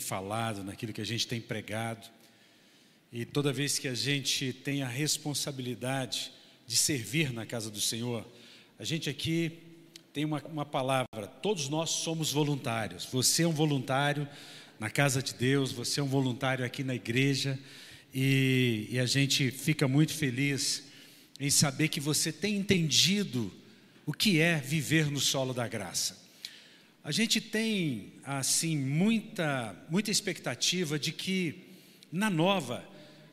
[0.00, 2.08] falado, naquilo que a gente tem pregado.
[3.12, 6.32] E toda vez que a gente tem a responsabilidade
[6.66, 8.26] de servir na casa do Senhor,
[8.78, 9.58] a gente aqui
[10.10, 13.04] tem uma, uma palavra: todos nós somos voluntários.
[13.12, 14.26] Você é um voluntário
[14.80, 17.58] na casa de Deus, você é um voluntário aqui na igreja,
[18.14, 20.84] e, e a gente fica muito feliz
[21.38, 23.52] em saber que você tem entendido
[24.06, 26.21] o que é viver no solo da graça.
[27.04, 31.64] A gente tem assim muita muita expectativa de que
[32.12, 32.88] na nova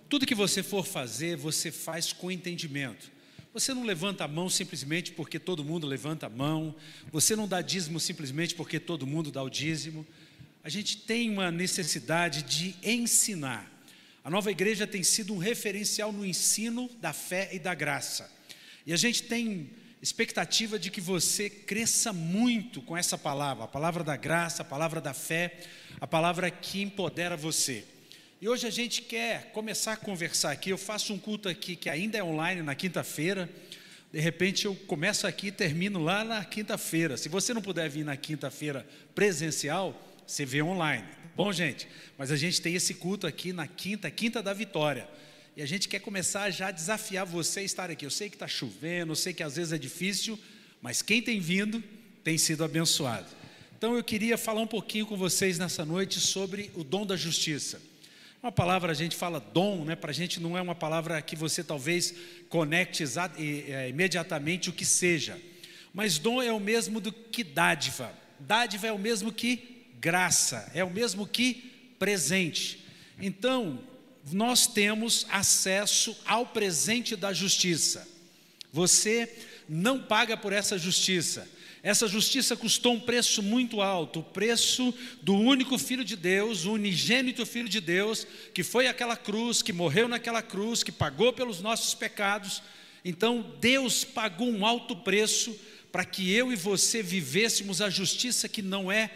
[0.09, 3.11] tudo que você for fazer, você faz com entendimento.
[3.53, 6.75] Você não levanta a mão simplesmente porque todo mundo levanta a mão,
[7.11, 10.05] você não dá dízimo simplesmente porque todo mundo dá o dízimo.
[10.63, 13.71] A gente tem uma necessidade de ensinar.
[14.23, 18.31] A nova igreja tem sido um referencial no ensino da fé e da graça.
[18.85, 19.69] E a gente tem
[20.01, 25.01] expectativa de que você cresça muito com essa palavra, a palavra da graça, a palavra
[25.01, 25.57] da fé,
[25.99, 27.83] a palavra que empodera você.
[28.41, 30.69] E hoje a gente quer começar a conversar aqui.
[30.69, 33.49] Eu faço um culto aqui que ainda é online na quinta-feira.
[34.13, 37.17] De repente eu começo aqui e termino lá na quinta-feira.
[37.17, 39.93] Se você não puder vir na quinta-feira presencial,
[40.25, 41.05] você vê online.
[41.35, 41.85] Bom, gente,
[42.17, 45.07] mas a gente tem esse culto aqui na quinta, quinta da vitória.
[45.55, 48.05] E a gente quer começar já a desafiar você a estar aqui.
[48.05, 50.39] Eu sei que está chovendo, eu sei que às vezes é difícil,
[50.81, 51.83] mas quem tem vindo
[52.23, 53.27] tem sido abençoado.
[53.77, 57.81] Então eu queria falar um pouquinho com vocês nessa noite sobre o dom da justiça.
[58.41, 59.95] Uma palavra, a gente fala dom, né?
[59.97, 62.13] para a gente não é uma palavra que você talvez
[62.47, 63.03] conecte
[63.37, 65.37] é, imediatamente o que seja.
[65.93, 68.13] Mas dom é o mesmo do que dádiva.
[68.39, 72.85] Dádiva é o mesmo que graça, é o mesmo que presente.
[73.19, 73.83] Então,
[74.33, 78.07] nós temos acesso ao presente da justiça.
[78.71, 79.31] Você
[79.67, 81.47] não paga por essa justiça.
[81.81, 86.73] Essa justiça custou um preço muito alto, o preço do único Filho de Deus, o
[86.73, 91.61] unigênito Filho de Deus, que foi aquela cruz, que morreu naquela cruz, que pagou pelos
[91.61, 92.61] nossos pecados.
[93.05, 95.57] Então, Deus pagou um alto preço
[95.89, 99.09] para que eu e você vivêssemos a justiça que não é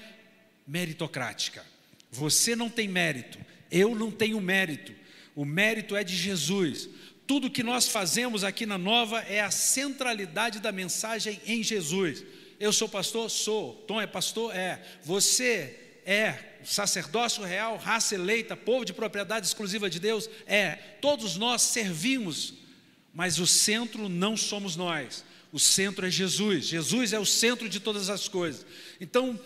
[0.66, 1.66] meritocrática.
[2.10, 3.38] Você não tem mérito,
[3.70, 5.03] eu não tenho mérito.
[5.36, 6.90] O mérito é de Jesus.
[7.26, 12.24] Tudo que nós fazemos aqui na Nova é a centralidade da mensagem em Jesus.
[12.60, 13.30] Eu sou pastor?
[13.30, 13.74] Sou.
[13.88, 14.56] Tom é pastor?
[14.56, 14.82] É.
[15.04, 20.30] Você é sacerdócio real, raça eleita, povo de propriedade exclusiva de Deus?
[20.46, 20.76] É.
[21.02, 22.54] Todos nós servimos,
[23.14, 25.24] mas o centro não somos nós.
[25.52, 26.66] O centro é Jesus.
[26.66, 28.66] Jesus é o centro de todas as coisas.
[29.00, 29.40] Então,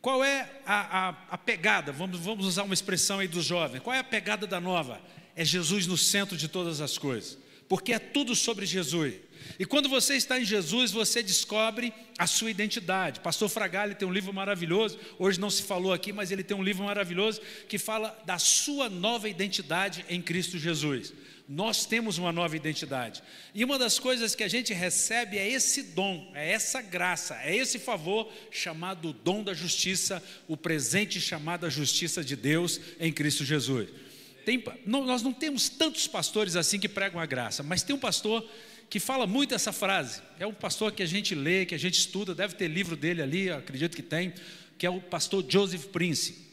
[0.00, 1.92] qual é a, a, a, pegada?
[1.92, 3.80] Vamos, vamos usar uma expressão aí dos jovens.
[3.80, 5.00] Qual é a pegada da nova?
[5.36, 9.14] É Jesus no centro de todas as coisas, porque é tudo sobre Jesus.
[9.58, 13.20] E quando você está em Jesus, você descobre a sua identidade.
[13.20, 16.62] Pastor Fragali tem um livro maravilhoso, hoje não se falou aqui, mas ele tem um
[16.62, 21.12] livro maravilhoso que fala da sua nova identidade em Cristo Jesus.
[21.46, 23.22] Nós temos uma nova identidade.
[23.54, 27.54] E uma das coisas que a gente recebe é esse dom, é essa graça, é
[27.54, 33.44] esse favor chamado dom da justiça, o presente chamado a justiça de Deus em Cristo
[33.44, 33.90] Jesus.
[34.44, 38.46] Tem, nós não temos tantos pastores assim que pregam a graça, mas tem um pastor
[38.90, 40.22] que fala muito essa frase.
[40.38, 43.22] É um pastor que a gente lê, que a gente estuda, deve ter livro dele
[43.22, 44.32] ali, acredito que tem,
[44.76, 46.44] que é o pastor Joseph Prince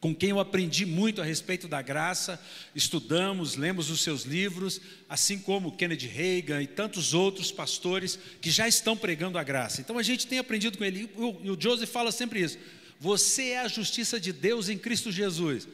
[0.00, 2.40] com quem eu aprendi muito a respeito da graça,
[2.74, 8.68] estudamos, lemos os seus livros, assim como Kennedy Reagan e tantos outros pastores que já
[8.68, 9.80] estão pregando a graça.
[9.80, 11.10] Então a gente tem aprendido com ele,
[11.42, 12.58] e o Joseph fala sempre isso:
[13.00, 15.66] você é a justiça de Deus em Cristo Jesus.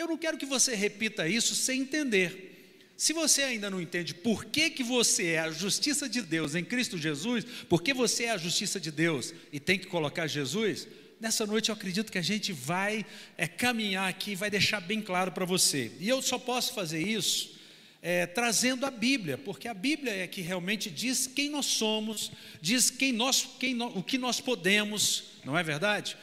[0.00, 2.84] Eu não quero que você repita isso sem entender.
[2.96, 6.64] Se você ainda não entende por que, que você é a justiça de Deus em
[6.64, 10.88] Cristo Jesus, por que você é a justiça de Deus e tem que colocar Jesus,
[11.20, 13.04] nessa noite eu acredito que a gente vai
[13.36, 15.92] é, caminhar aqui, vai deixar bem claro para você.
[16.00, 17.58] E eu só posso fazer isso
[18.00, 22.88] é, trazendo a Bíblia, porque a Bíblia é que realmente diz quem nós somos, diz
[22.88, 26.16] quem nós, quem nós, o que nós podemos, não é verdade?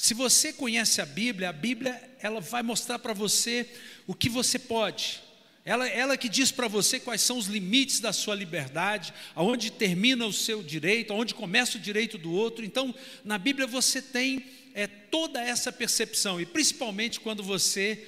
[0.00, 3.68] Se você conhece a Bíblia, a Bíblia ela vai mostrar para você
[4.06, 5.20] o que você pode.
[5.62, 10.24] Ela, ela que diz para você quais são os limites da sua liberdade, aonde termina
[10.24, 12.64] o seu direito, aonde começa o direito do outro.
[12.64, 14.42] Então, na Bíblia você tem
[14.74, 18.02] é, toda essa percepção, e principalmente quando você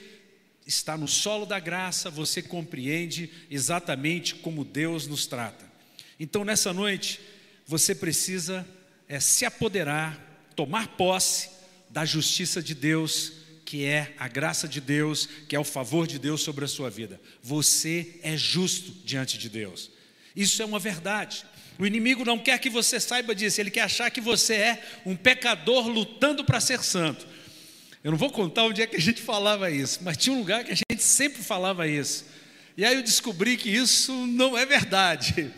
[0.66, 5.70] está no solo da graça, você compreende exatamente como Deus nos trata.
[6.18, 7.20] Então, nessa noite,
[7.66, 8.66] você precisa
[9.06, 11.60] é, se apoderar, tomar posse
[11.92, 13.42] da justiça de Deus
[13.72, 16.90] que é a graça de Deus, que é o favor de Deus sobre a sua
[16.90, 17.18] vida.
[17.42, 19.90] Você é justo diante de Deus.
[20.36, 21.42] Isso é uma verdade.
[21.78, 25.16] O inimigo não quer que você saiba disso, ele quer achar que você é um
[25.16, 27.26] pecador lutando para ser santo.
[28.04, 30.64] Eu não vou contar onde é que a gente falava isso, mas tinha um lugar
[30.64, 32.26] que a gente sempre falava isso.
[32.76, 35.50] E aí eu descobri que isso não é verdade.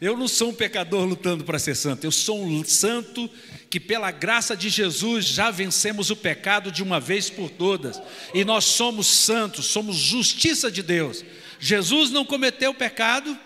[0.00, 3.28] Eu não sou um pecador lutando para ser santo, eu sou um santo
[3.70, 8.00] que, pela graça de Jesus, já vencemos o pecado de uma vez por todas,
[8.32, 11.24] e nós somos santos, somos justiça de Deus.
[11.60, 13.36] Jesus não cometeu pecado,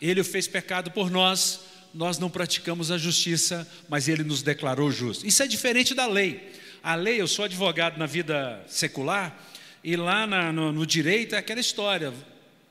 [0.00, 1.60] ele fez pecado por nós,
[1.94, 5.26] nós não praticamos a justiça, mas ele nos declarou justos.
[5.26, 6.52] Isso é diferente da lei.
[6.82, 9.38] A lei, eu sou advogado na vida secular,
[9.82, 12.12] e lá na, no, no direito é aquela história: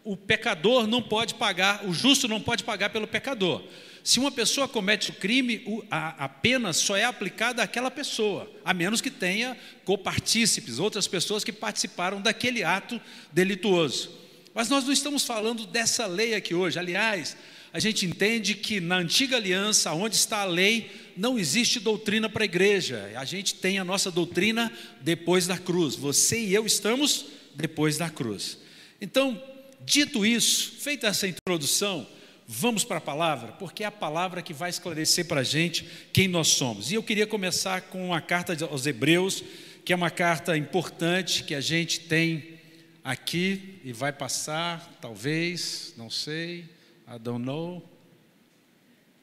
[0.03, 3.63] o pecador não pode pagar, o justo não pode pagar pelo pecador.
[4.03, 9.01] Se uma pessoa comete o crime, a, pena só é aplicada àquela pessoa, a menos
[9.01, 12.99] que tenha copartícipes, outras pessoas que participaram daquele ato
[13.31, 14.17] delituoso.
[14.53, 16.79] Mas nós não estamos falando dessa lei aqui hoje.
[16.79, 17.37] Aliás,
[17.71, 22.43] a gente entende que na antiga aliança, onde está a lei, não existe doutrina para
[22.43, 23.11] a igreja.
[23.15, 25.95] A gente tem a nossa doutrina depois da cruz.
[25.95, 28.57] Você e eu estamos depois da cruz.
[28.99, 29.41] Então,
[29.81, 32.07] dito isso, feita essa introdução,
[32.51, 36.27] vamos para a palavra, porque é a palavra que vai esclarecer para a gente quem
[36.27, 36.91] nós somos.
[36.91, 39.43] E eu queria começar com a carta aos Hebreus,
[39.85, 42.59] que é uma carta importante que a gente tem
[43.03, 46.61] aqui e vai passar, talvez, não sei,
[47.07, 47.87] I don't know.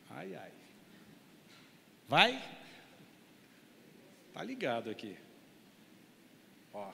[0.09, 0.51] Ai, ai.
[2.09, 2.43] Vai?
[4.33, 5.17] Tá ligado aqui.
[6.73, 6.91] Ó.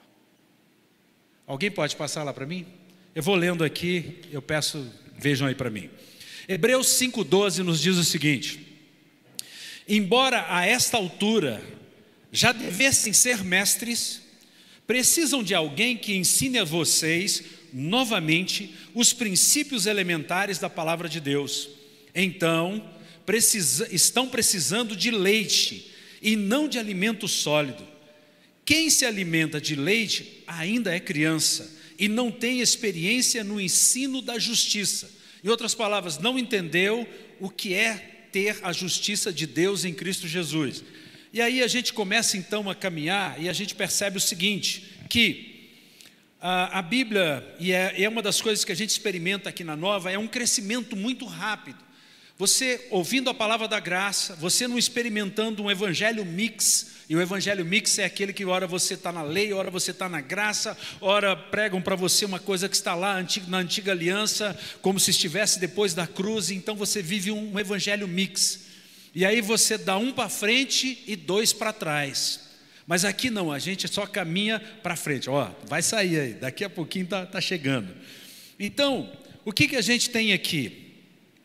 [1.45, 2.65] Alguém pode passar lá para mim?
[3.13, 5.91] Eu vou lendo aqui, eu peço, vejam aí para mim.
[6.47, 8.59] Hebreus 5,12 nos diz o seguinte:
[9.87, 11.63] Embora a esta altura
[12.31, 14.21] já devessem ser mestres,
[14.85, 21.69] precisam de alguém que ensine a vocês novamente os princípios elementares da palavra de Deus.
[22.13, 22.91] Então,
[23.25, 25.91] precisa, estão precisando de leite
[26.21, 27.87] e não de alimento sólido.
[28.65, 34.37] Quem se alimenta de leite ainda é criança e não tem experiência no ensino da
[34.37, 35.22] justiça.
[35.43, 37.07] Em outras palavras, não entendeu
[37.39, 40.83] o que é ter a justiça de Deus em Cristo Jesus.
[41.33, 45.53] E aí a gente começa então a caminhar e a gente percebe o seguinte: que
[46.39, 49.75] a, a Bíblia, e é, é uma das coisas que a gente experimenta aqui na
[49.75, 51.77] Nova, é um crescimento muito rápido.
[52.43, 57.63] Você ouvindo a palavra da graça, você não experimentando um evangelho mix, e o evangelho
[57.63, 61.37] mix é aquele que ora você está na lei, ora você está na graça, ora
[61.37, 65.93] pregam para você uma coisa que está lá na antiga aliança, como se estivesse depois
[65.93, 68.65] da cruz, então você vive um evangelho mix.
[69.15, 72.41] E aí você dá um para frente e dois para trás.
[72.85, 75.29] Mas aqui não, a gente só caminha para frente.
[75.29, 77.95] Ó, vai sair aí, daqui a pouquinho está tá chegando.
[78.59, 79.09] Então,
[79.45, 80.82] o que, que a gente tem aqui?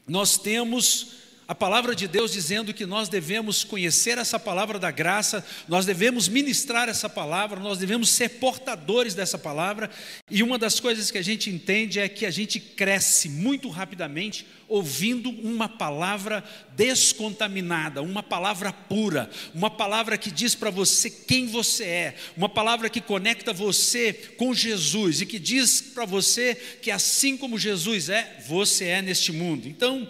[0.09, 1.13] Nós temos
[1.49, 6.29] a palavra de Deus dizendo que nós devemos conhecer essa palavra da graça, nós devemos
[6.29, 9.89] ministrar essa palavra, nós devemos ser portadores dessa palavra,
[10.31, 14.47] e uma das coisas que a gente entende é que a gente cresce muito rapidamente
[14.69, 16.45] ouvindo uma palavra
[16.77, 22.91] descontaminada, uma palavra pura, uma palavra que diz para você quem você é, uma palavra
[22.91, 28.37] que conecta você com Jesus e que diz para você que assim como Jesus é,
[28.47, 29.67] você é neste mundo.
[29.67, 30.07] Então,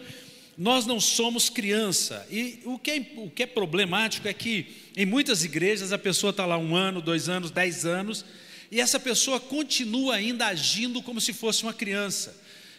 [0.58, 2.26] nós não somos criança.
[2.28, 4.66] E o que, é, o que é problemático é que
[4.96, 8.24] em muitas igrejas a pessoa está lá um ano, dois anos, dez anos,
[8.68, 12.36] e essa pessoa continua ainda agindo como se fosse uma criança.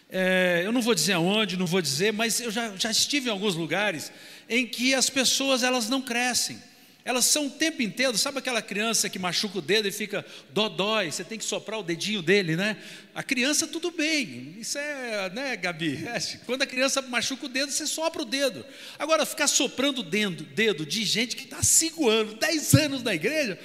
[0.10, 3.32] É, eu não vou dizer aonde, não vou dizer, mas eu já, já estive em
[3.32, 4.12] alguns lugares
[4.50, 6.60] em que as pessoas elas não crescem.
[7.10, 11.12] Elas são o tempo inteiro, sabe aquela criança que machuca o dedo e fica dodói,
[11.12, 12.78] você tem que soprar o dedinho dele, né?
[13.16, 16.06] A criança, tudo bem, isso é, né, Gabi?
[16.06, 18.63] É, quando a criança machuca o dedo, você sopra o dedo.
[19.00, 23.16] Agora, ficar soprando o dedo, dedo de gente que está cinco anos, dez anos na
[23.16, 23.58] igreja,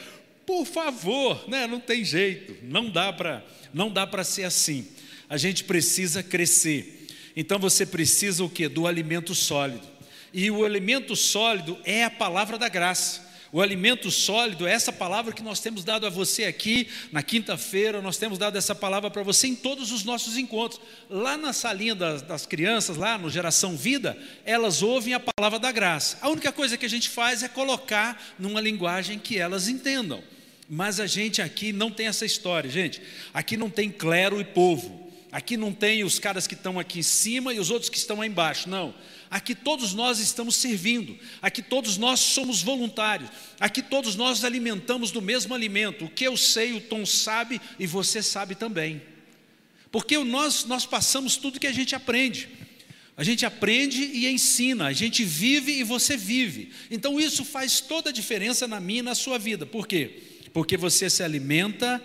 [0.46, 1.66] por favor, né?
[1.66, 4.88] Não tem jeito, não dá para, não dá para ser assim.
[5.28, 7.08] A gente precisa crescer.
[7.36, 8.68] Então você precisa o que?
[8.68, 9.86] Do alimento sólido.
[10.32, 13.23] E o alimento sólido é a palavra da graça.
[13.54, 18.02] O alimento sólido é essa palavra que nós temos dado a você aqui na quinta-feira,
[18.02, 20.80] nós temos dado essa palavra para você em todos os nossos encontros.
[21.08, 25.70] Lá na salinha das, das, crianças, lá no Geração Vida, elas ouvem a palavra da
[25.70, 26.18] graça.
[26.20, 30.20] A única coisa que a gente faz é colocar numa linguagem que elas entendam.
[30.68, 33.00] Mas a gente aqui não tem essa história, gente.
[33.32, 35.12] Aqui não tem clero e povo.
[35.30, 38.20] Aqui não tem os caras que estão aqui em cima e os outros que estão
[38.20, 38.68] aí embaixo.
[38.68, 38.92] Não.
[39.34, 45.20] Aqui todos nós estamos servindo, aqui todos nós somos voluntários, aqui todos nós alimentamos do
[45.20, 46.04] mesmo alimento.
[46.04, 49.02] O que eu sei, o Tom sabe e você sabe também.
[49.90, 52.48] Porque nós, nós passamos tudo que a gente aprende.
[53.16, 56.70] A gente aprende e ensina, a gente vive e você vive.
[56.88, 59.66] Então isso faz toda a diferença na minha e na sua vida.
[59.66, 60.22] Por quê?
[60.52, 62.00] Porque você se alimenta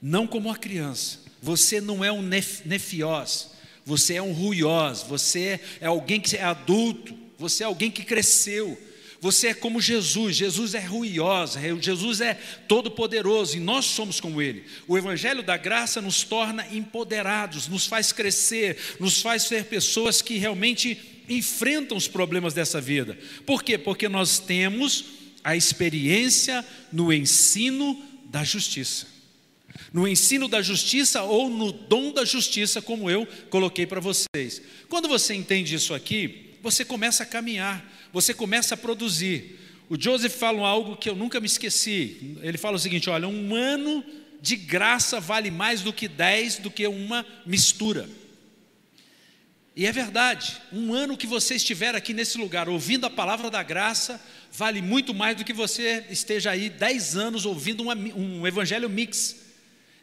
[0.00, 1.18] não como uma criança.
[1.42, 3.50] Você não é um nef nefiós,
[3.90, 8.78] você é um ruiós, você é alguém que é adulto, você é alguém que cresceu.
[9.20, 12.34] Você é como Jesus, Jesus é ruioso, Jesus é
[12.68, 14.64] todo-poderoso e nós somos como Ele.
[14.86, 20.38] O Evangelho da Graça nos torna empoderados, nos faz crescer, nos faz ser pessoas que
[20.38, 20.96] realmente
[21.28, 23.18] enfrentam os problemas dessa vida.
[23.44, 23.76] Por quê?
[23.76, 25.04] Porque nós temos
[25.42, 29.19] a experiência no ensino da justiça.
[29.92, 34.62] No ensino da justiça ou no dom da justiça, como eu coloquei para vocês.
[34.88, 39.58] Quando você entende isso aqui, você começa a caminhar, você começa a produzir.
[39.88, 42.36] O Joseph fala algo que eu nunca me esqueci.
[42.42, 44.04] Ele fala o seguinte: olha, um ano
[44.40, 48.08] de graça vale mais do que dez do que uma mistura.
[49.76, 53.62] E é verdade, um ano que você estiver aqui nesse lugar ouvindo a palavra da
[53.62, 54.20] graça,
[54.52, 59.36] vale muito mais do que você esteja aí dez anos ouvindo uma, um evangelho mix.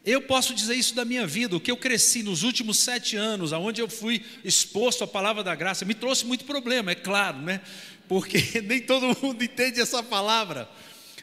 [0.04, 3.52] Eu posso dizer isso da minha vida, o que eu cresci nos últimos sete anos,
[3.52, 7.60] aonde eu fui exposto à palavra da graça, me trouxe muito problema, é claro, né?
[8.08, 10.68] Porque nem todo mundo entende essa palavra.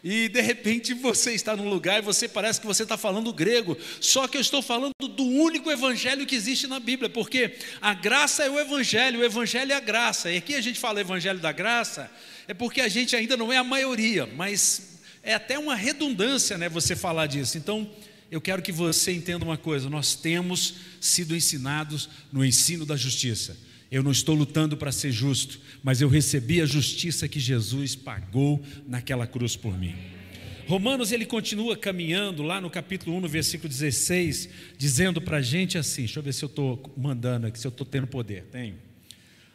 [0.08, 3.76] E de repente você está num lugar e você parece que você está falando grego,
[4.00, 8.44] só que eu estou falando do único evangelho que existe na Bíblia, porque a graça
[8.44, 10.32] é o evangelho, o evangelho é a graça.
[10.32, 12.12] E aqui a gente fala evangelho da graça,
[12.48, 16.70] é porque a gente ainda não é a maioria, mas é até uma redundância, né,
[16.70, 17.58] você falar disso.
[17.58, 17.90] Então,
[18.32, 23.58] eu quero que você entenda uma coisa: nós temos sido ensinados no ensino da justiça.
[23.92, 28.62] Eu não estou lutando para ser justo, mas eu recebi a justiça que Jesus pagou
[28.88, 29.96] naquela cruz por mim.
[30.68, 35.78] Romanos ele continua caminhando lá no capítulo 1, no versículo 16, dizendo para a gente
[35.78, 38.46] assim: deixa eu ver se eu estou mandando aqui, se eu estou tendo poder.
[38.52, 38.76] Tenho.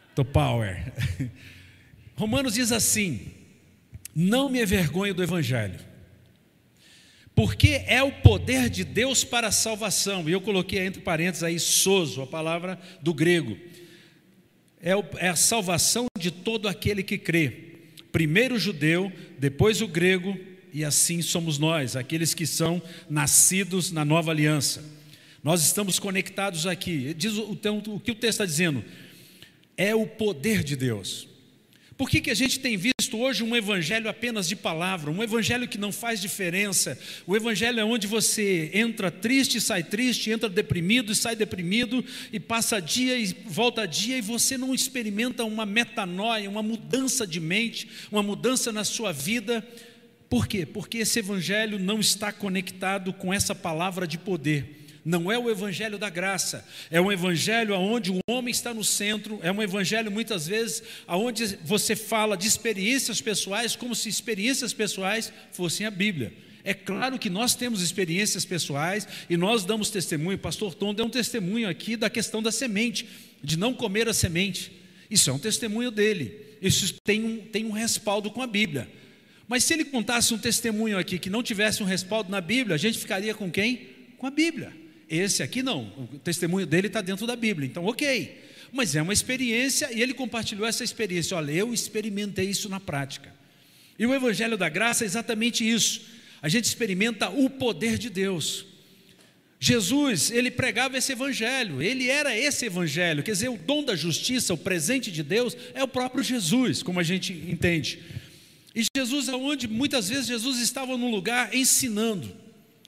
[0.09, 0.93] Estou power.
[2.15, 3.31] Romanos diz assim:
[4.15, 5.90] Não me envergonho do Evangelho
[7.41, 10.29] porque é o poder de Deus para a salvação.
[10.29, 13.57] E eu coloquei entre parênteses aí soso, a palavra do grego.
[14.79, 17.79] É, o, é a salvação de todo aquele que crê.
[18.11, 20.37] Primeiro o judeu, depois o grego,
[20.71, 22.79] e assim somos nós, aqueles que são
[23.09, 24.85] nascidos na nova aliança.
[25.43, 27.11] Nós estamos conectados aqui.
[27.15, 28.85] Diz o, o, o que o texto está dizendo?
[29.75, 31.27] É o poder de Deus.
[32.01, 35.67] Por que, que a gente tem visto hoje um evangelho apenas de palavra, um evangelho
[35.67, 36.97] que não faz diferença?
[37.27, 42.03] O evangelho é onde você entra triste e sai triste, entra deprimido e sai deprimido,
[42.33, 47.39] e passa dia e volta dia, e você não experimenta uma metanoia, uma mudança de
[47.39, 49.63] mente, uma mudança na sua vida.
[50.27, 50.65] Por quê?
[50.65, 55.97] Porque esse evangelho não está conectado com essa palavra de poder não é o evangelho
[55.97, 60.47] da graça, é um evangelho onde o homem está no centro, é um evangelho muitas
[60.47, 66.33] vezes onde você fala de experiências pessoais como se experiências pessoais fossem a Bíblia.
[66.63, 70.37] É claro que nós temos experiências pessoais e nós damos testemunho.
[70.37, 73.07] Pastor Tom deu um testemunho aqui da questão da semente,
[73.43, 74.71] de não comer a semente.
[75.09, 76.39] Isso é um testemunho dele.
[76.61, 78.87] Isso tem um, tem um respaldo com a Bíblia.
[79.47, 82.79] Mas se ele contasse um testemunho aqui que não tivesse um respaldo na Bíblia, a
[82.79, 83.89] gente ficaria com quem?
[84.17, 84.71] Com a Bíblia.
[85.11, 88.39] Esse aqui não, o testemunho dele está dentro da Bíblia, então ok.
[88.71, 91.35] Mas é uma experiência e ele compartilhou essa experiência.
[91.35, 93.29] Olha, eu experimentei isso na prática.
[93.99, 96.03] E o Evangelho da Graça é exatamente isso.
[96.41, 98.65] A gente experimenta o poder de Deus.
[99.59, 104.55] Jesus, ele pregava esse evangelho, ele era esse evangelho, quer dizer, o dom da justiça,
[104.55, 107.99] o presente de Deus, é o próprio Jesus, como a gente entende.
[108.73, 112.40] E Jesus, aonde muitas vezes Jesus estava num lugar ensinando,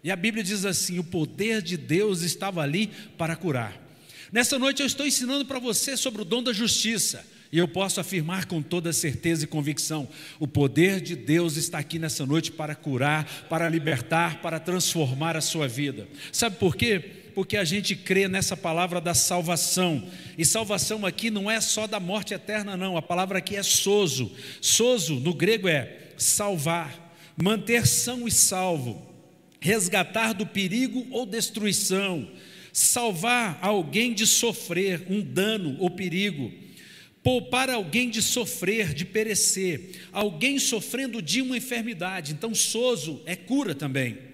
[0.03, 3.81] e a Bíblia diz assim: o poder de Deus estava ali para curar.
[4.31, 7.25] Nessa noite eu estou ensinando para você sobre o dom da justiça.
[7.51, 11.97] E eu posso afirmar com toda certeza e convicção: o poder de Deus está aqui
[11.97, 16.07] nessa noite para curar, para libertar, para transformar a sua vida.
[16.31, 16.99] Sabe por quê?
[17.33, 20.05] Porque a gente crê nessa palavra da salvação.
[20.37, 22.97] E salvação aqui não é só da morte eterna, não.
[22.97, 24.31] A palavra aqui é soso.
[24.59, 29.12] Soso no grego é salvar, manter são e salvo
[29.63, 32.29] resgatar do perigo ou destruição,
[32.73, 36.51] salvar alguém de sofrer um dano ou perigo,
[37.23, 42.33] poupar alguém de sofrer, de perecer, alguém sofrendo de uma enfermidade.
[42.33, 44.32] Então, soso é cura também.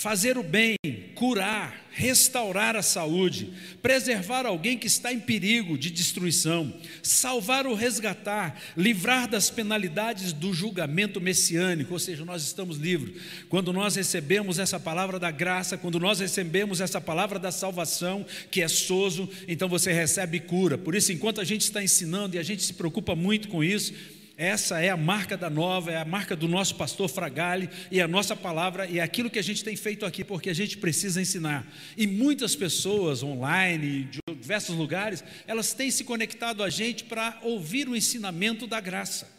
[0.00, 0.76] Fazer o bem,
[1.14, 3.52] curar, restaurar a saúde,
[3.82, 10.54] preservar alguém que está em perigo de destruição, salvar ou resgatar, livrar das penalidades do
[10.54, 13.14] julgamento messiânico, ou seja, nós estamos livres.
[13.50, 18.62] Quando nós recebemos essa palavra da graça, quando nós recebemos essa palavra da salvação, que
[18.62, 20.78] é soso, então você recebe cura.
[20.78, 23.92] Por isso, enquanto a gente está ensinando e a gente se preocupa muito com isso,
[24.40, 28.08] Essa é a marca da nova, é a marca do nosso pastor Fragale e a
[28.08, 31.20] nossa palavra e é aquilo que a gente tem feito aqui, porque a gente precisa
[31.20, 31.70] ensinar.
[31.94, 37.86] E muitas pessoas online, de diversos lugares, elas têm se conectado a gente para ouvir
[37.86, 39.30] o ensinamento da graça.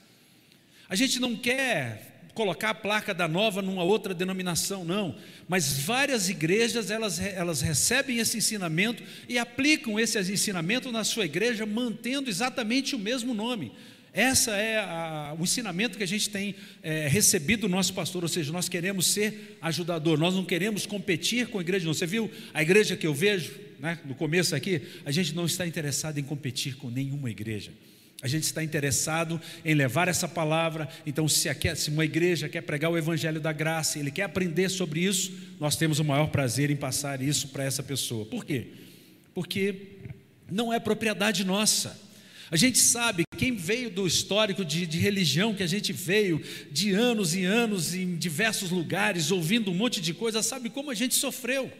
[0.87, 5.15] A gente não quer colocar a placa da nova numa outra denominação, não.
[5.49, 11.65] Mas várias igrejas, elas, elas recebem esse ensinamento e aplicam esse ensinamento na sua igreja,
[11.65, 13.71] mantendo exatamente o mesmo nome.
[14.13, 16.53] Essa é a, o ensinamento que a gente tem
[16.83, 21.47] é, recebido do nosso pastor, ou seja, nós queremos ser ajudador, nós não queremos competir
[21.47, 21.85] com a igreja.
[21.85, 21.93] Não.
[21.93, 24.81] Você viu a igreja que eu vejo, né, no começo aqui?
[25.05, 27.71] A gente não está interessado em competir com nenhuma igreja.
[28.21, 30.87] A gente está interessado em levar essa palavra.
[31.07, 34.69] Então, se, aqui, se uma igreja quer pregar o evangelho da graça, ele quer aprender
[34.69, 38.25] sobre isso, nós temos o maior prazer em passar isso para essa pessoa.
[38.25, 38.67] Por quê?
[39.33, 39.87] Porque
[40.51, 42.10] não é propriedade nossa.
[42.51, 46.91] A gente sabe, quem veio do histórico de, de, religião que a gente veio, de
[46.91, 51.15] anos e anos em diversos lugares, ouvindo um monte de coisa, sabe como a gente
[51.15, 51.71] sofreu.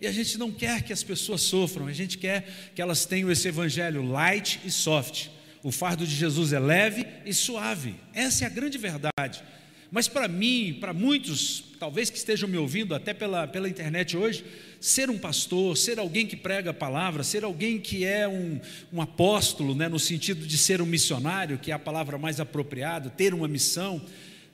[0.00, 3.28] E a gente não quer que as pessoas sofram, a gente quer que elas tenham
[3.28, 5.26] esse evangelho light e soft.
[5.64, 7.96] O fardo de Jesus é leve e suave.
[8.14, 9.42] Essa é a grande verdade.
[9.90, 14.44] Mas para mim, para muitos, talvez que estejam me ouvindo até pela, pela internet hoje,
[14.80, 18.60] ser um pastor, ser alguém que prega a palavra, ser alguém que é um,
[18.92, 23.10] um apóstolo, né, no sentido de ser um missionário, que é a palavra mais apropriada,
[23.10, 24.00] ter uma missão,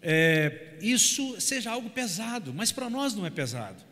[0.02, 3.85] é, isso seja algo pesado, mas para nós não é pesado.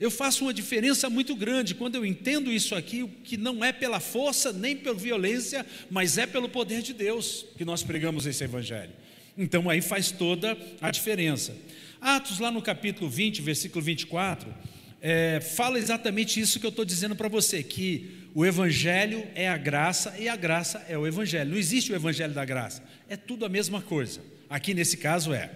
[0.00, 4.00] Eu faço uma diferença muito grande quando eu entendo isso aqui, que não é pela
[4.00, 8.92] força nem pela violência, mas é pelo poder de Deus que nós pregamos esse evangelho.
[9.40, 11.56] Então aí faz toda a diferença.
[11.98, 14.54] Atos, lá no capítulo 20, versículo 24,
[15.00, 19.56] é, fala exatamente isso que eu estou dizendo para você, que o Evangelho é a
[19.56, 21.52] graça e a graça é o Evangelho.
[21.52, 24.20] Não existe o Evangelho da graça, é tudo a mesma coisa.
[24.48, 25.50] Aqui nesse caso é.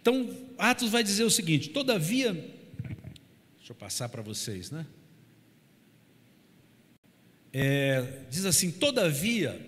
[0.00, 4.86] Então, Atos vai dizer o seguinte: todavia, deixa eu passar para vocês, né?
[7.52, 9.60] É, diz assim: todavia,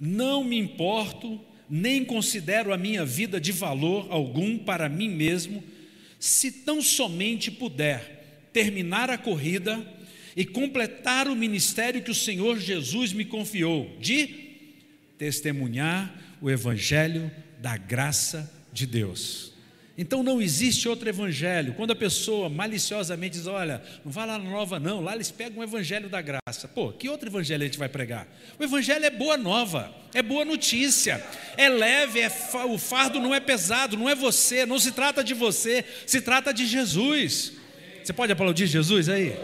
[0.00, 5.62] não me importo, nem considero a minha vida de valor algum para mim mesmo,
[6.18, 9.84] se tão somente puder terminar a corrida
[10.36, 14.28] e completar o ministério que o Senhor Jesus me confiou, de
[15.18, 19.55] testemunhar o evangelho da graça de Deus.
[19.98, 21.72] Então não existe outro evangelho.
[21.72, 25.60] Quando a pessoa maliciosamente diz: Olha, não vai lá na nova, não, lá eles pegam
[25.60, 26.68] o evangelho da graça.
[26.68, 28.28] Pô, que outro evangelho a gente vai pregar?
[28.58, 31.24] O evangelho é boa nova, é boa notícia,
[31.56, 32.66] é leve, é fa...
[32.66, 36.52] o fardo não é pesado, não é você, não se trata de você, se trata
[36.52, 37.52] de Jesus.
[38.04, 39.34] Você pode aplaudir Jesus aí?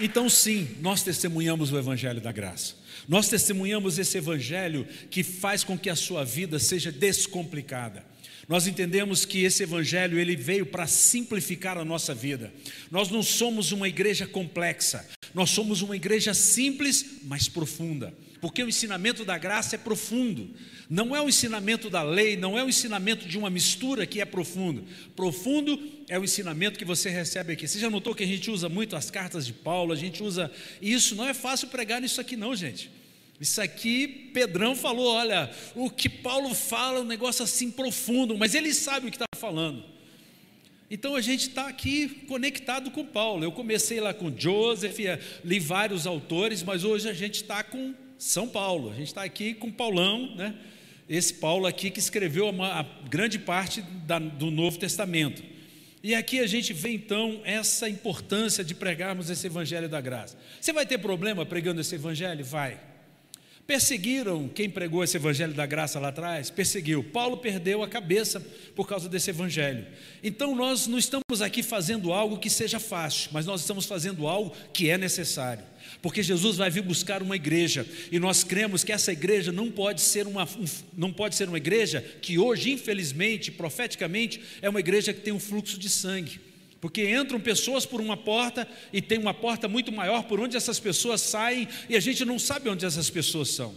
[0.00, 2.77] Então, sim, nós testemunhamos o Evangelho da Graça.
[3.08, 8.04] Nós testemunhamos esse Evangelho que faz com que a sua vida seja descomplicada.
[8.46, 12.50] Nós entendemos que esse evangelho ele veio para simplificar a nossa vida.
[12.90, 18.14] Nós não somos uma igreja complexa, nós somos uma igreja simples, mas profunda.
[18.40, 20.50] Porque o ensinamento da graça é profundo.
[20.88, 24.24] Não é o ensinamento da lei, não é o ensinamento de uma mistura que é
[24.24, 24.84] profundo.
[25.16, 27.66] Profundo é o ensinamento que você recebe aqui.
[27.66, 30.50] Você já notou que a gente usa muito as cartas de Paulo, a gente usa.
[30.80, 32.90] isso não é fácil pregar nisso aqui, não, gente.
[33.40, 38.54] Isso aqui, Pedrão falou: olha, o que Paulo fala é um negócio assim profundo, mas
[38.54, 39.84] ele sabe o que está falando.
[40.90, 43.44] Então a gente está aqui conectado com Paulo.
[43.44, 44.98] Eu comecei lá com Joseph,
[45.44, 48.90] li vários autores, mas hoje a gente está com São Paulo.
[48.90, 50.54] A gente está aqui com Paulão, né?
[51.08, 55.42] esse Paulo aqui que escreveu a, grande parte da, do Novo Testamento.
[56.02, 60.36] E aqui a gente vê então essa importância de pregarmos esse Evangelho da graça.
[60.60, 62.44] Você vai ter problema pregando esse Evangelho?
[62.44, 62.78] Vai.
[63.68, 66.48] Perseguiram quem pregou esse evangelho da graça lá atrás?
[66.48, 67.04] Perseguiu.
[67.04, 68.40] Paulo perdeu a cabeça
[68.74, 69.86] por causa desse evangelho.
[70.24, 74.56] Então nós não estamos aqui fazendo algo que seja fácil, mas nós estamos fazendo algo
[74.72, 75.62] que é necessário.
[76.00, 80.00] Porque Jesus vai vir buscar uma igreja e nós cremos que essa igreja não pode
[80.00, 80.48] ser uma,
[80.96, 85.38] não pode ser uma igreja que hoje, infelizmente, profeticamente, é uma igreja que tem um
[85.38, 86.40] fluxo de sangue.
[86.80, 90.78] Porque entram pessoas por uma porta e tem uma porta muito maior por onde essas
[90.78, 93.74] pessoas saem e a gente não sabe onde essas pessoas são.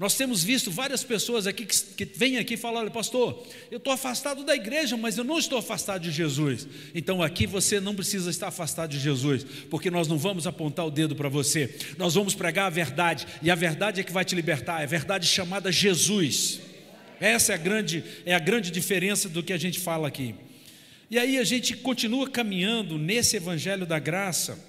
[0.00, 3.76] Nós temos visto várias pessoas aqui que, que vêm aqui e falam: olha, pastor, eu
[3.76, 6.66] estou afastado da igreja, mas eu não estou afastado de Jesus.
[6.94, 10.90] Então aqui você não precisa estar afastado de Jesus, porque nós não vamos apontar o
[10.90, 14.34] dedo para você, nós vamos pregar a verdade, e a verdade é que vai te
[14.34, 16.60] libertar, é a verdade chamada Jesus.
[17.20, 20.34] Essa é a grande, é a grande diferença do que a gente fala aqui.
[21.10, 24.64] E aí a gente continua caminhando nesse evangelho da graça.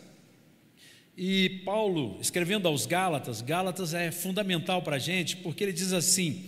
[1.15, 6.45] E Paulo, escrevendo aos Gálatas, Gálatas é fundamental para a gente, porque ele diz assim: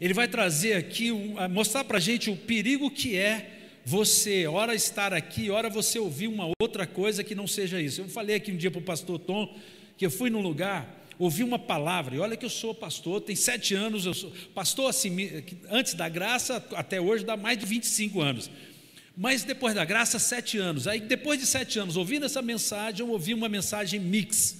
[0.00, 1.12] ele vai trazer aqui,
[1.48, 3.52] mostrar para a gente o perigo que é
[3.84, 8.00] você, ora estar aqui, ora você ouvir uma outra coisa que não seja isso.
[8.00, 9.56] Eu falei aqui um dia para o pastor Tom
[9.96, 13.36] que eu fui num lugar, ouvi uma palavra, e olha que eu sou pastor, tem
[13.36, 15.16] sete anos, eu sou pastor assim,
[15.70, 18.50] antes da graça, até hoje dá mais de 25 anos.
[19.16, 20.86] Mas depois da graça, sete anos.
[20.86, 24.58] Aí, depois de sete anos, ouvindo essa mensagem, eu ouvi uma mensagem mix.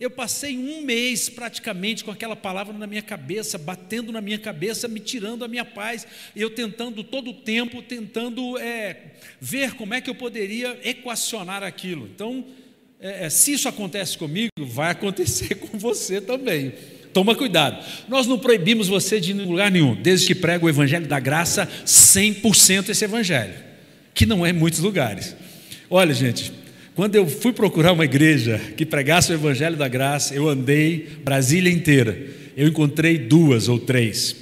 [0.00, 4.88] Eu passei um mês praticamente com aquela palavra na minha cabeça, batendo na minha cabeça,
[4.88, 6.04] me tirando a minha paz.
[6.34, 12.10] Eu tentando todo o tempo, tentando é, ver como é que eu poderia equacionar aquilo.
[12.12, 12.44] Então,
[12.98, 16.74] é, é se isso acontece comigo, vai acontecer com você também.
[17.12, 17.86] Toma cuidado.
[18.08, 21.20] Nós não proibimos você de ir em lugar nenhum, desde que prega o Evangelho da
[21.20, 23.71] Graça, 100% esse Evangelho
[24.14, 25.34] que não é em muitos lugares.
[25.88, 26.52] Olha, gente,
[26.94, 31.72] quando eu fui procurar uma igreja que pregasse o Evangelho da Graça, eu andei Brasília
[31.72, 32.18] inteira.
[32.56, 34.36] Eu encontrei duas ou três.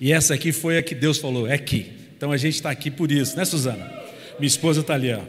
[0.00, 1.86] E essa aqui foi a que Deus falou: é aqui.
[2.16, 3.92] Então a gente está aqui por isso, né, Suzana?
[4.38, 5.20] Minha esposa está ali, ó.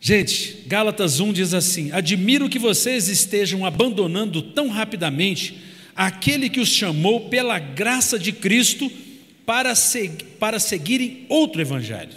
[0.00, 5.58] Gente, Gálatas 1 diz assim: Admiro que vocês estejam abandonando tão rapidamente
[5.96, 8.90] aquele que os chamou pela graça de Cristo
[9.46, 12.12] para, seg para seguirem outro evangelho.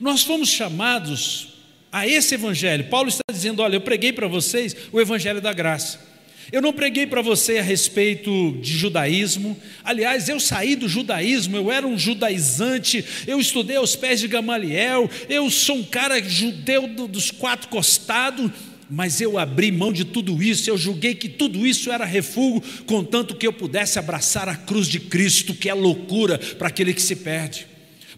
[0.00, 1.54] Nós fomos chamados
[1.90, 2.84] a esse evangelho.
[2.84, 6.14] Paulo está dizendo: olha, eu preguei para vocês o evangelho da graça.
[6.52, 9.56] Eu não preguei para você a respeito de judaísmo.
[9.82, 15.10] Aliás, eu saí do judaísmo, eu era um judaizante, eu estudei aos pés de Gamaliel,
[15.28, 18.50] eu sou um cara judeu dos quatro costados
[18.90, 23.34] mas eu abri mão de tudo isso, eu julguei que tudo isso era refúgio, contanto
[23.34, 27.16] que eu pudesse abraçar a cruz de Cristo, que é loucura para aquele que se
[27.16, 27.66] perde.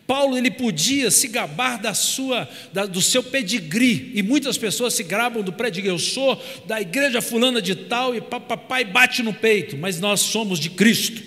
[0.07, 5.03] Paulo ele podia se gabar da sua, da, do seu pedigree, e muitas pessoas se
[5.03, 9.77] grabam do pedigree, eu sou da igreja fulana de tal, e papai bate no peito,
[9.77, 11.23] mas nós somos de Cristo,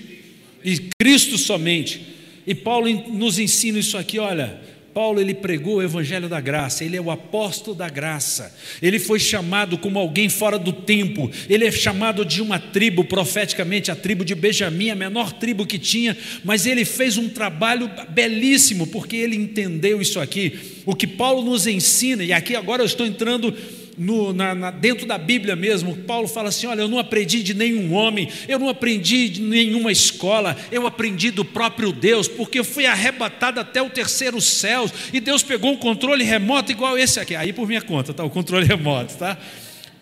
[0.63, 2.01] e Cristo somente.
[2.47, 4.59] E Paulo nos ensina isso aqui, olha,
[4.93, 8.55] Paulo ele pregou o evangelho da graça, ele é o apóstolo da graça.
[8.81, 11.29] Ele foi chamado como alguém fora do tempo.
[11.49, 15.77] Ele é chamado de uma tribo, profeticamente a tribo de Benjamim, a menor tribo que
[15.77, 20.59] tinha, mas ele fez um trabalho belíssimo porque ele entendeu isso aqui.
[20.85, 23.55] O que Paulo nos ensina, e aqui agora eu estou entrando
[23.99, 27.53] no, na, na, dentro da Bíblia mesmo, Paulo fala assim: Olha, eu não aprendi de
[27.53, 32.63] nenhum homem, eu não aprendi de nenhuma escola, eu aprendi do próprio Deus, porque eu
[32.63, 37.35] fui arrebatado até o terceiro céu, e Deus pegou um controle remoto igual esse aqui,
[37.35, 38.23] aí por minha conta, tá?
[38.23, 39.37] O controle remoto, tá?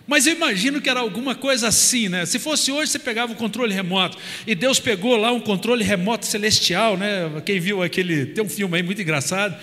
[0.05, 2.25] Mas eu imagino que era alguma coisa assim, né?
[2.27, 6.27] Se fosse hoje, você pegava o controle remoto, e Deus pegou lá um controle remoto
[6.27, 7.41] celestial, né?
[7.43, 8.27] Quem viu aquele.
[8.27, 9.57] Tem um filme aí muito engraçado,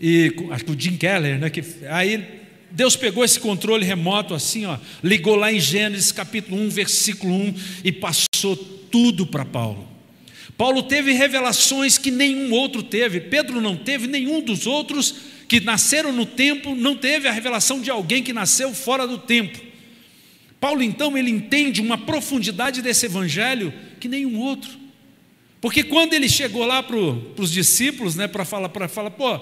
[0.00, 1.48] e acho que o Jim Keller, né?
[1.48, 2.39] Que, aí
[2.70, 7.54] Deus pegou esse controle remoto assim, ó, ligou lá em Gênesis capítulo 1, versículo 1
[7.84, 9.88] e passou tudo para Paulo.
[10.56, 13.18] Paulo teve revelações que nenhum outro teve.
[13.18, 15.14] Pedro não teve, nenhum dos outros
[15.48, 19.58] que nasceram no tempo não teve a revelação de alguém que nasceu fora do tempo.
[20.60, 24.70] Paulo então ele entende uma profundidade desse evangelho que nenhum outro.
[25.60, 29.40] Porque quando ele chegou lá para os discípulos, né, para falar, para falar, pô,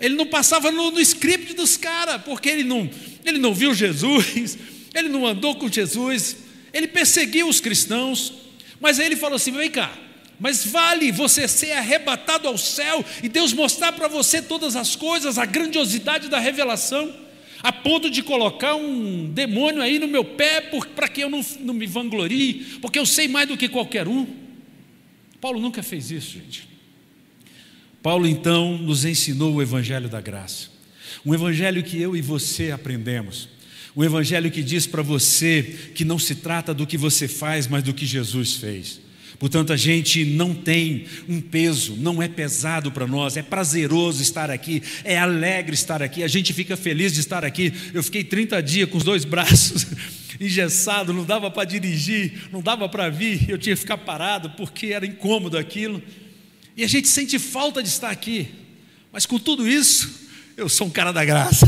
[0.00, 2.88] ele não passava no, no script dos caras, porque ele não,
[3.24, 4.58] ele não viu Jesus,
[4.94, 6.36] ele não andou com Jesus,
[6.72, 8.32] ele perseguiu os cristãos,
[8.80, 9.92] mas aí ele falou assim: vem cá,
[10.38, 15.36] mas vale você ser arrebatado ao céu e Deus mostrar para você todas as coisas,
[15.36, 17.14] a grandiosidade da revelação,
[17.62, 20.62] a ponto de colocar um demônio aí no meu pé
[20.96, 24.26] para que eu não, não me vanglorie, porque eu sei mais do que qualquer um.
[25.40, 26.69] Paulo nunca fez isso, gente.
[28.02, 30.68] Paulo então nos ensinou o Evangelho da Graça,
[31.24, 33.48] um Evangelho que eu e você aprendemos,
[33.94, 35.62] um Evangelho que diz para você
[35.94, 39.00] que não se trata do que você faz, mas do que Jesus fez.
[39.38, 44.50] Portanto, a gente não tem um peso, não é pesado para nós, é prazeroso estar
[44.50, 47.72] aqui, é alegre estar aqui, a gente fica feliz de estar aqui.
[47.94, 49.86] Eu fiquei 30 dias com os dois braços
[50.38, 54.88] engessados, não dava para dirigir, não dava para vir, eu tinha que ficar parado porque
[54.88, 56.02] era incômodo aquilo.
[56.76, 58.48] E a gente sente falta de estar aqui.
[59.12, 61.66] Mas com tudo isso, eu sou um cara da graça.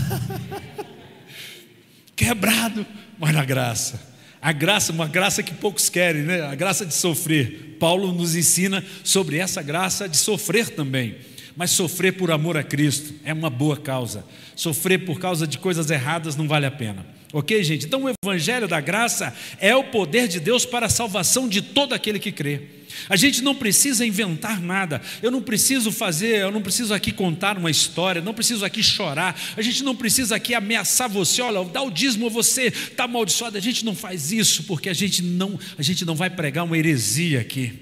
[2.15, 2.87] Quebrado,
[3.19, 4.13] mas na graça.
[4.41, 6.43] A graça, uma graça que poucos querem, né?
[6.43, 7.77] A graça de sofrer.
[7.79, 11.17] Paulo nos ensina sobre essa graça de sofrer também.
[11.57, 14.25] Mas sofrer por amor a Cristo é uma boa causa.
[14.57, 17.07] Sofrer por causa de coisas erradas não vale a pena.
[17.33, 17.87] Ok, gente?
[17.87, 21.95] Então, o Evangelho da Graça é o poder de Deus para a salvação de todo
[21.95, 22.61] aquele que crê.
[23.09, 25.01] A gente não precisa inventar nada.
[25.23, 29.35] Eu não preciso fazer, eu não preciso aqui contar uma história, não preciso aqui chorar.
[29.57, 33.57] A gente não precisa aqui ameaçar você, olha, dá o dízimo, você está amaldiçoado.
[33.57, 36.77] A gente não faz isso porque a gente não, a gente não vai pregar uma
[36.77, 37.73] heresia aqui.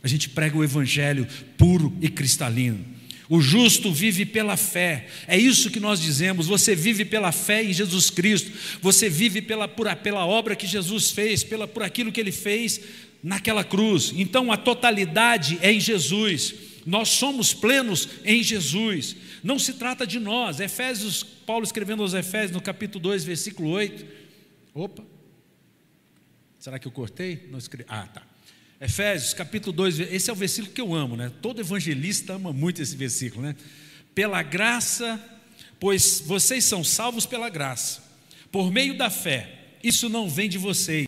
[0.00, 2.91] A gente prega o evangelho puro e cristalino.
[3.32, 5.06] O justo vive pela fé.
[5.26, 6.48] É isso que nós dizemos.
[6.48, 8.52] Você vive pela fé em Jesus Cristo.
[8.82, 12.78] Você vive pela, por, pela obra que Jesus fez, pela, por aquilo que ele fez
[13.22, 14.12] naquela cruz.
[14.14, 16.54] Então a totalidade é em Jesus.
[16.84, 19.16] Nós somos plenos em Jesus.
[19.42, 20.60] Não se trata de nós.
[20.60, 24.04] Efésios, Paulo escrevendo aos Efésios no capítulo 2, versículo 8.
[24.74, 25.02] Opa.
[26.58, 27.48] Será que eu cortei?
[27.50, 27.86] Não escrevi.
[27.88, 28.31] Ah, tá.
[28.82, 31.30] Efésios capítulo 2, esse é o versículo que eu amo, né?
[31.40, 33.54] Todo evangelista ama muito esse versículo, né?
[34.12, 35.24] Pela graça,
[35.78, 38.02] pois vocês são salvos pela graça,
[38.50, 39.76] por meio da fé.
[39.84, 41.06] Isso não vem de vocês,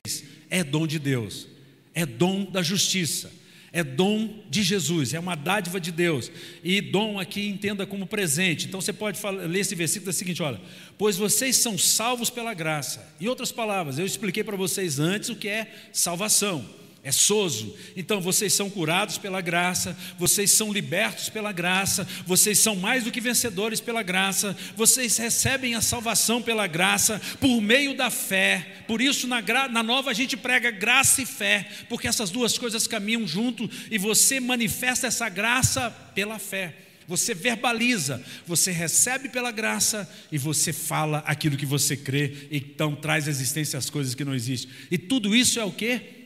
[0.49, 1.49] é dom de Deus,
[1.93, 3.33] é dom da justiça,
[3.73, 6.31] é dom de Jesus, é uma dádiva de Deus.
[6.63, 8.69] E dom aqui entenda como presente.
[8.69, 10.61] Então você pode falar, ler esse versículo da seguinte: olha,
[10.97, 13.17] pois vocês são salvos pela graça.
[13.21, 17.77] Em outras palavras, eu expliquei para vocês antes o que é salvação é soso.
[17.95, 23.13] Então vocês são curados pela graça, vocês são libertos pela graça, vocês são mais do
[23.13, 28.85] que vencedores pela graça, vocês recebem a salvação pela graça por meio da fé.
[28.89, 32.87] Por isso, na, na nova, a gente prega graça e fé, porque essas duas coisas
[32.87, 36.75] caminham junto e você manifesta essa graça pela fé.
[37.07, 43.29] Você verbaliza, você recebe pela graça e você fala aquilo que você crê, então traz
[43.29, 44.71] existência às coisas que não existem.
[44.91, 46.24] E tudo isso é o que?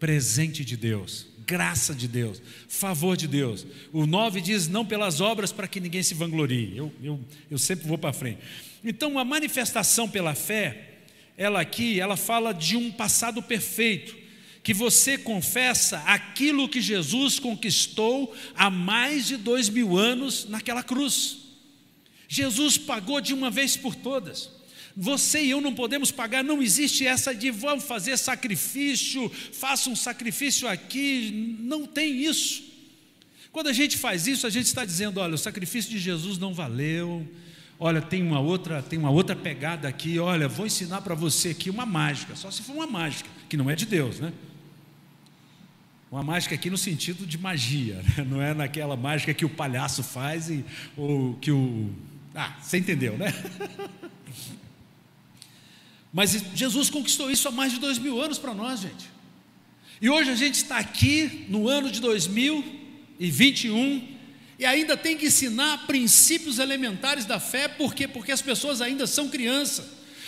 [0.00, 3.66] Presente de Deus, graça de Deus, favor de Deus.
[3.92, 6.76] O 9 diz: não pelas obras para que ninguém se vanglorie.
[6.76, 8.38] Eu, eu, eu sempre vou para frente.
[8.82, 11.02] Então, a manifestação pela fé,
[11.36, 14.16] ela aqui, ela fala de um passado perfeito,
[14.62, 21.38] que você confessa aquilo que Jesus conquistou há mais de dois mil anos naquela cruz.
[22.26, 24.59] Jesus pagou de uma vez por todas.
[24.96, 29.96] Você e eu não podemos pagar, não existe essa de vamos fazer sacrifício, faça um
[29.96, 32.64] sacrifício aqui, não tem isso.
[33.52, 36.54] Quando a gente faz isso, a gente está dizendo, olha, o sacrifício de Jesus não
[36.54, 37.26] valeu.
[37.78, 41.70] Olha, tem uma outra, tem uma outra pegada aqui, olha, vou ensinar para você aqui
[41.70, 44.32] uma mágica, só se for uma mágica, que não é de Deus, né?
[46.12, 48.24] Uma mágica aqui no sentido de magia, né?
[48.28, 50.64] não é naquela mágica que o palhaço faz e,
[50.96, 51.90] ou que o.
[52.34, 53.32] Ah, você entendeu, né?
[56.12, 59.10] Mas Jesus conquistou isso há mais de dois mil anos para nós, gente.
[60.00, 64.08] E hoje a gente está aqui no ano de 2021
[64.58, 68.08] e ainda tem que ensinar princípios elementares da fé, por quê?
[68.08, 69.86] Porque as pessoas ainda são crianças.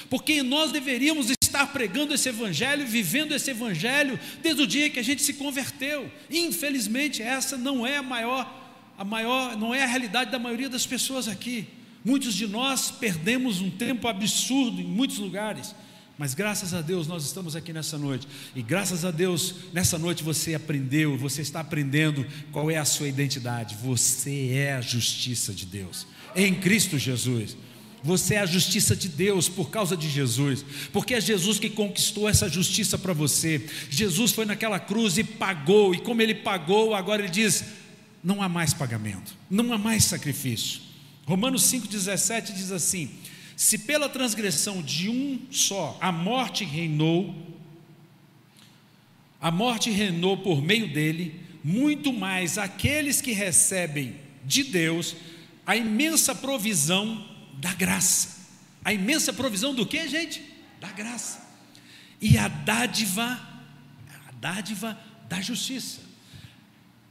[0.09, 5.03] Porque nós deveríamos estar pregando esse evangelho, vivendo esse evangelho desde o dia que a
[5.03, 6.11] gente se converteu.
[6.31, 8.61] Infelizmente, essa não é a maior
[8.97, 11.67] a maior, não é a realidade da maioria das pessoas aqui.
[12.05, 15.75] Muitos de nós perdemos um tempo absurdo em muitos lugares,
[16.19, 18.27] mas graças a Deus nós estamos aqui nessa noite.
[18.55, 23.09] E graças a Deus, nessa noite você aprendeu, você está aprendendo qual é a sua
[23.09, 23.77] identidade.
[23.83, 27.57] Você é a justiça de Deus em Cristo Jesus.
[28.05, 32.29] Você é a justiça de Deus por causa de Jesus, porque é Jesus que conquistou
[32.29, 33.65] essa justiça para você.
[33.89, 37.65] Jesus foi naquela cruz e pagou, e como ele pagou, agora ele diz:
[38.23, 40.92] não há mais pagamento, não há mais sacrifício.
[41.27, 43.11] Romanos 5,17 diz assim:
[43.57, 47.35] Se pela transgressão de um só a morte reinou,
[49.41, 55.15] a morte reinou por meio dele, muito mais aqueles que recebem de Deus
[55.67, 58.41] a imensa provisão da graça.
[58.85, 60.43] A imensa provisão do que, gente?
[60.81, 61.41] Da graça.
[62.21, 63.41] E a dádiva,
[64.29, 66.01] a dádiva da justiça.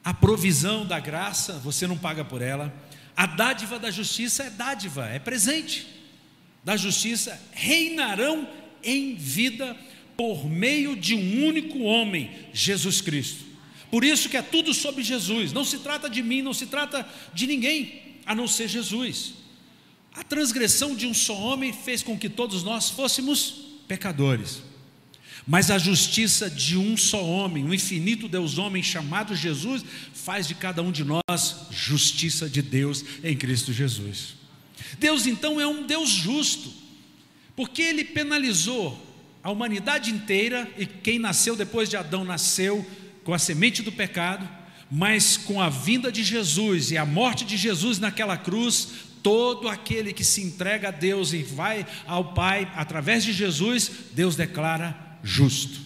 [0.04, 2.74] A provisão da graça, você não paga por ela
[3.22, 5.86] a dádiva da justiça é dádiva, é presente.
[6.64, 8.50] Da justiça reinarão
[8.84, 9.78] em vida
[10.18, 13.46] por meio de um único homem, Jesus Cristo.
[13.92, 15.54] Por isso que é tudo sobre Jesus.
[15.54, 19.36] Não se trata de mim, não se trata de ninguém, a não ser Jesus.
[20.16, 23.54] A transgressão de um só homem fez com que todos nós fôssemos
[23.88, 24.64] pecadores.
[25.48, 30.56] Mas a justiça de um só homem, o infinito Deus homem chamado Jesus, faz de
[30.56, 34.36] cada um de nós justiça de Deus em Cristo Jesus.
[35.00, 36.72] Deus então é um Deus justo,
[37.56, 39.08] porque ele penalizou
[39.44, 42.86] a humanidade inteira e quem nasceu depois de Adão nasceu
[43.24, 44.48] com a semente do pecado,
[44.94, 48.90] Mas com a vinda de Jesus e a morte de Jesus naquela cruz,
[49.24, 54.36] todo aquele que se entrega a Deus e vai ao Pai através de Jesus, Deus
[54.36, 55.80] declara justo.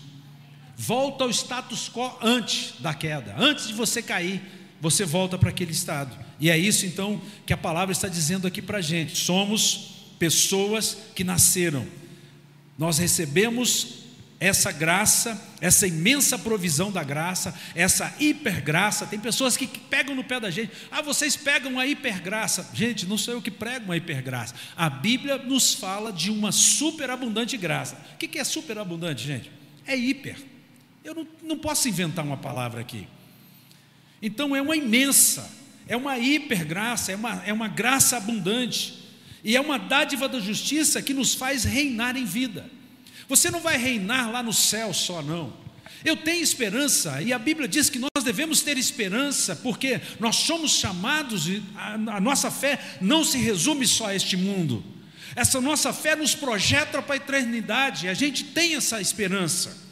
[0.78, 4.42] Volta ao status quo antes da queda, antes de você cair,
[4.82, 6.16] você volta para aquele estado.
[6.40, 10.98] E é isso então que a palavra está dizendo aqui para a gente: somos pessoas
[11.16, 11.86] que nasceram,
[12.78, 14.05] nós recebemos
[14.40, 19.06] essa graça, essa imensa provisão da graça, essa hipergraça.
[19.06, 20.72] Tem pessoas que pegam no pé da gente.
[20.92, 22.70] Ah, vocês pegam a hipergraça.
[22.74, 24.54] Gente, não sou eu que prego uma hipergraça.
[24.76, 27.98] A Bíblia nos fala de uma superabundante graça.
[28.14, 29.52] O que é superabundante, gente?
[29.88, 30.38] É hiper.
[31.04, 33.08] Eu não, não posso inventar uma palavra aqui.
[34.22, 35.50] Então é uma imensa,
[35.88, 39.06] é uma hipergraça, é uma, é uma graça abundante.
[39.44, 42.75] E é uma dádiva da justiça que nos faz reinar em vida.
[43.28, 45.66] Você não vai reinar lá no céu só, não.
[46.04, 50.74] Eu tenho esperança, e a Bíblia diz que nós devemos ter esperança, porque nós somos
[50.74, 54.84] chamados, e a, a nossa fé não se resume só a este mundo.
[55.36, 59.84] Essa nossa fé nos projeta para a eternidade, a gente tem essa esperança.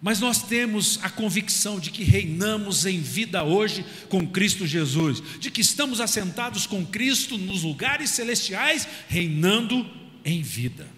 [0.00, 5.50] Mas nós temos a convicção de que reinamos em vida hoje com Cristo Jesus, de
[5.50, 9.84] que estamos assentados com Cristo nos lugares celestiais, reinando
[10.24, 10.97] em vida.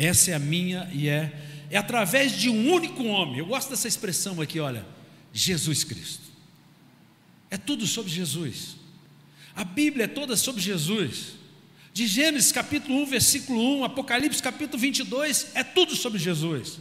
[0.00, 1.32] Essa é a minha e é
[1.70, 3.38] é através de um único homem.
[3.38, 4.84] Eu gosto dessa expressão aqui, olha,
[5.32, 6.28] Jesus Cristo.
[7.48, 8.76] É tudo sobre Jesus.
[9.54, 11.38] A Bíblia é toda sobre Jesus.
[11.92, 16.78] De Gênesis capítulo 1, versículo 1, Apocalipse capítulo 22, é tudo sobre Jesus.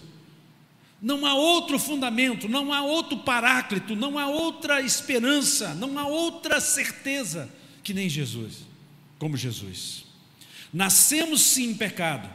[1.01, 6.59] Não há outro fundamento, não há outro paráclito, não há outra esperança, não há outra
[6.59, 7.49] certeza
[7.83, 8.65] que nem Jesus,
[9.17, 10.05] como Jesus.
[10.73, 12.29] Nascemos sim em pecado,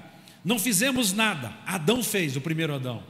[0.44, 1.52] não fizemos nada.
[1.66, 3.02] Adão fez, o primeiro Adão.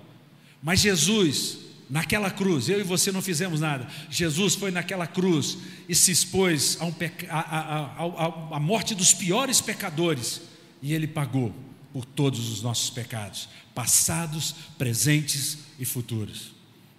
[0.62, 1.58] Mas Jesus,
[1.90, 3.88] naquela cruz, eu e você não fizemos nada.
[4.08, 7.26] Jesus foi naquela cruz e se expôs a, um peca,
[8.60, 10.42] morte dos piores pecadores.
[10.80, 11.52] E ele pagou
[11.92, 16.52] por todos os nossos pecados, passados, presentes e futuros.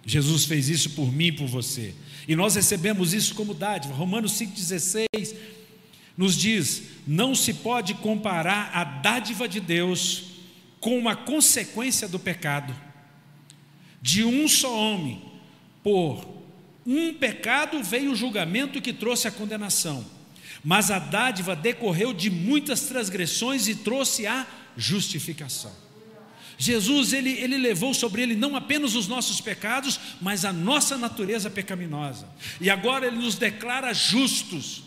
[0.04, 1.94] Jesus fez isso por mim e por você.
[2.28, 3.94] E nós recebemos isso como dádiva.
[3.94, 5.34] Romanos 5,16
[6.16, 10.24] nos diz: não se pode comparar a dádiva de Deus
[10.80, 12.74] com uma consequência do pecado.
[14.00, 15.22] De um só homem,
[15.82, 16.24] por
[16.86, 20.04] um pecado veio o julgamento que trouxe a condenação,
[20.62, 25.72] mas a dádiva decorreu de muitas transgressões e trouxe a justificação.
[26.58, 31.50] Jesus, ele, ele levou sobre ele não apenas os nossos pecados, mas a nossa natureza
[31.50, 32.26] pecaminosa.
[32.60, 34.82] E agora ele nos declara justos.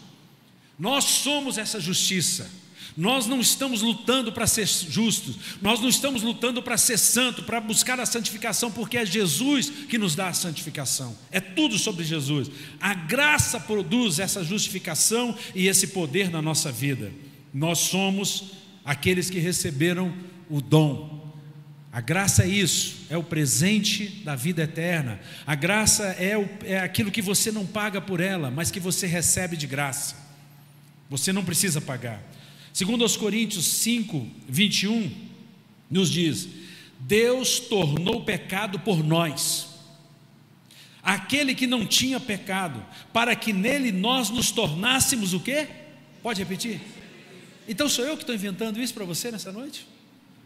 [0.80, 2.50] Nós somos essa justiça.
[2.96, 7.62] Nós não estamos lutando para ser justos, nós não estamos lutando para ser santo, para
[7.62, 12.50] buscar a santificação, porque é Jesus que nos dá a santificação, é tudo sobre Jesus.
[12.80, 17.12] A graça produz essa justificação e esse poder na nossa vida.
[17.54, 18.52] Nós somos
[18.84, 20.14] aqueles que receberam
[20.50, 21.34] o dom.
[21.94, 25.22] A graça é isso, é o presente da vida eterna.
[25.46, 29.08] A graça é, o, é aquilo que você não paga por ela, mas que você
[29.08, 30.29] recebe de graça.
[31.10, 32.22] Você não precisa pagar.
[32.72, 35.12] Segundo aos Coríntios 5, 21,
[35.90, 36.48] nos diz:
[37.00, 39.68] Deus tornou pecado por nós,
[41.02, 45.68] aquele que não tinha pecado, para que nele nós nos tornássemos o quê?
[46.22, 46.80] Pode repetir?
[47.68, 49.88] Então sou eu que estou inventando isso para você nessa noite?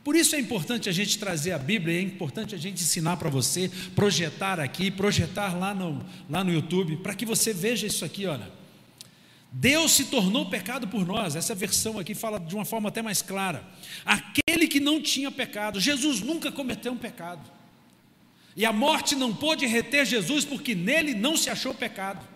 [0.03, 3.29] Por isso é importante a gente trazer a Bíblia, é importante a gente ensinar para
[3.29, 8.25] você, projetar aqui, projetar lá no, lá no YouTube, para que você veja isso aqui,
[8.25, 8.62] olha.
[9.55, 11.35] Deus se tornou pecado por nós.
[11.35, 13.63] Essa versão aqui fala de uma forma até mais clara.
[14.03, 17.41] Aquele que não tinha pecado, Jesus nunca cometeu um pecado.
[18.57, 22.27] E a morte não pôde reter Jesus porque nele não se achou pecado.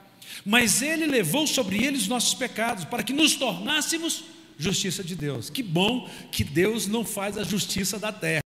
[0.46, 4.26] Mas ele levou sobre ele os nossos pecados para que nos tornássemos
[4.56, 5.50] justiça de Deus.
[5.50, 8.42] Que bom que Deus não faz a justiça da terra.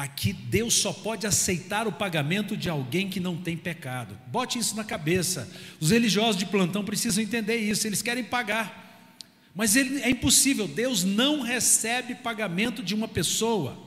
[0.00, 4.16] Aqui Deus só pode aceitar o pagamento de alguém que não tem pecado.
[4.28, 5.46] Bote isso na cabeça.
[5.78, 9.12] Os religiosos de plantão precisam entender isso, eles querem pagar.
[9.54, 13.78] Mas ele, é impossível, Deus não recebe pagamento de uma pessoa,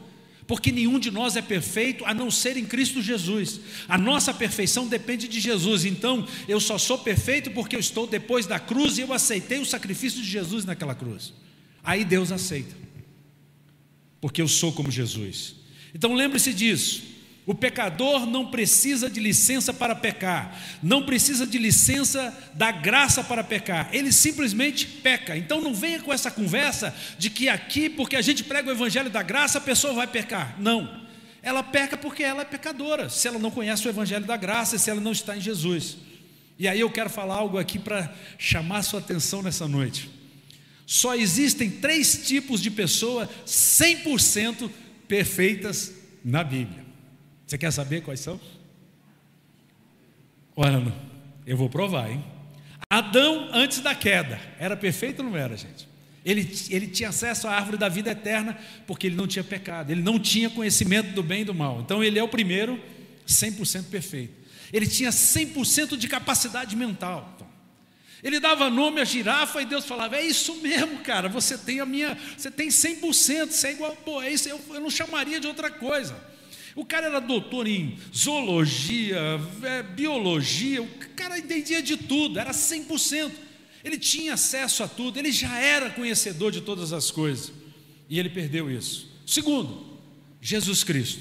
[0.46, 3.60] porque nenhum de nós é perfeito a não ser em Cristo Jesus.
[3.88, 5.84] A nossa perfeição depende de Jesus.
[5.84, 9.66] Então, eu só sou perfeito porque eu estou depois da cruz e eu aceitei o
[9.66, 11.34] sacrifício de Jesus naquela cruz.
[11.84, 12.76] Aí Deus aceita,
[14.22, 15.63] porque eu sou como Jesus.
[15.94, 17.14] Então lembre-se disso.
[17.46, 23.44] O pecador não precisa de licença para pecar, não precisa de licença da graça para
[23.44, 25.36] pecar, ele simplesmente peca.
[25.36, 29.10] Então não venha com essa conversa de que aqui, porque a gente prega o evangelho
[29.10, 30.56] da graça, a pessoa vai pecar.
[30.58, 31.04] Não.
[31.42, 34.90] ela peca porque ela é pecadora, se ela não conhece o Evangelho da Graça, se
[34.90, 35.98] ela não está em Jesus.
[36.58, 40.10] E aí eu quero falar algo aqui para chamar a sua atenção nessa noite.
[40.86, 44.70] Só existem três tipos de pessoa 100%
[45.14, 45.94] perfeitas
[46.26, 46.84] na Bíblia.
[47.46, 48.42] Você quer saber quais são?
[50.56, 50.92] Olha,
[51.46, 52.26] eu vou provar, hein?
[52.90, 55.88] Adão, antes da queda, era perfeito ou não era, gente?
[56.26, 58.58] Ele, ele tinha acesso à árvore da vida eterna
[58.88, 61.80] porque ele não tinha pecado, ele não tinha conhecimento do bem e do mal.
[61.82, 62.82] Então ele é o primeiro
[63.28, 64.34] 100% perfeito.
[64.72, 67.38] Ele tinha 100% de capacidade mental.
[68.24, 71.86] Ele dava nome à girafa e Deus falava: É isso mesmo, cara, você tem a
[71.86, 75.48] minha, você tem 100%, você é igual, pô, é isso, eu, eu não chamaria de
[75.48, 76.16] outra coisa.
[76.76, 79.20] O cara era doutor em zoologia,
[79.62, 83.32] é, biologia, o cara entendia de tudo, era 100%.
[83.84, 87.52] Ele tinha acesso a tudo, ele já era conhecedor de todas as coisas.
[88.10, 89.12] E ele perdeu isso.
[89.26, 90.00] Segundo,
[90.42, 91.20] Jesus Cristo.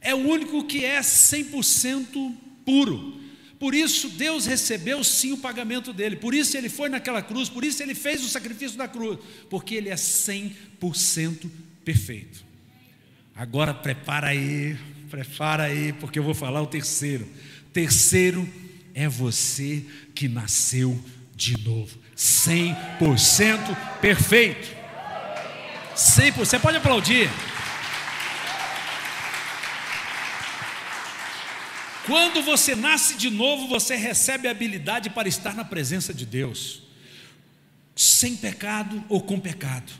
[0.00, 2.34] É o único que é 100%
[2.64, 3.20] puro.
[3.60, 6.16] Por isso Deus recebeu sim o pagamento dele.
[6.16, 9.18] Por isso ele foi naquela cruz, por isso ele fez o sacrifício da cruz,
[9.50, 11.50] porque ele é 100%
[11.84, 12.42] perfeito.
[13.36, 14.78] Agora prepara aí,
[15.10, 17.28] prepara aí, porque eu vou falar o terceiro.
[17.70, 18.48] Terceiro
[18.94, 19.84] é você
[20.14, 20.98] que nasceu
[21.36, 21.98] de novo.
[22.16, 24.74] 100% perfeito.
[25.94, 26.32] 100%.
[26.32, 27.28] Você pode aplaudir.
[32.10, 36.82] Quando você nasce de novo, você recebe a habilidade para estar na presença de Deus,
[37.94, 39.92] sem pecado ou com pecado,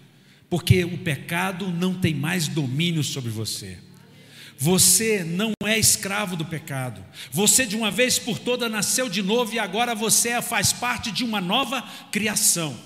[0.49, 3.79] porque o pecado não tem mais domínio sobre você.
[4.59, 7.01] Você não é escravo do pecado.
[7.31, 11.23] Você de uma vez por toda nasceu de novo e agora você faz parte de
[11.23, 11.81] uma nova
[12.11, 12.77] criação.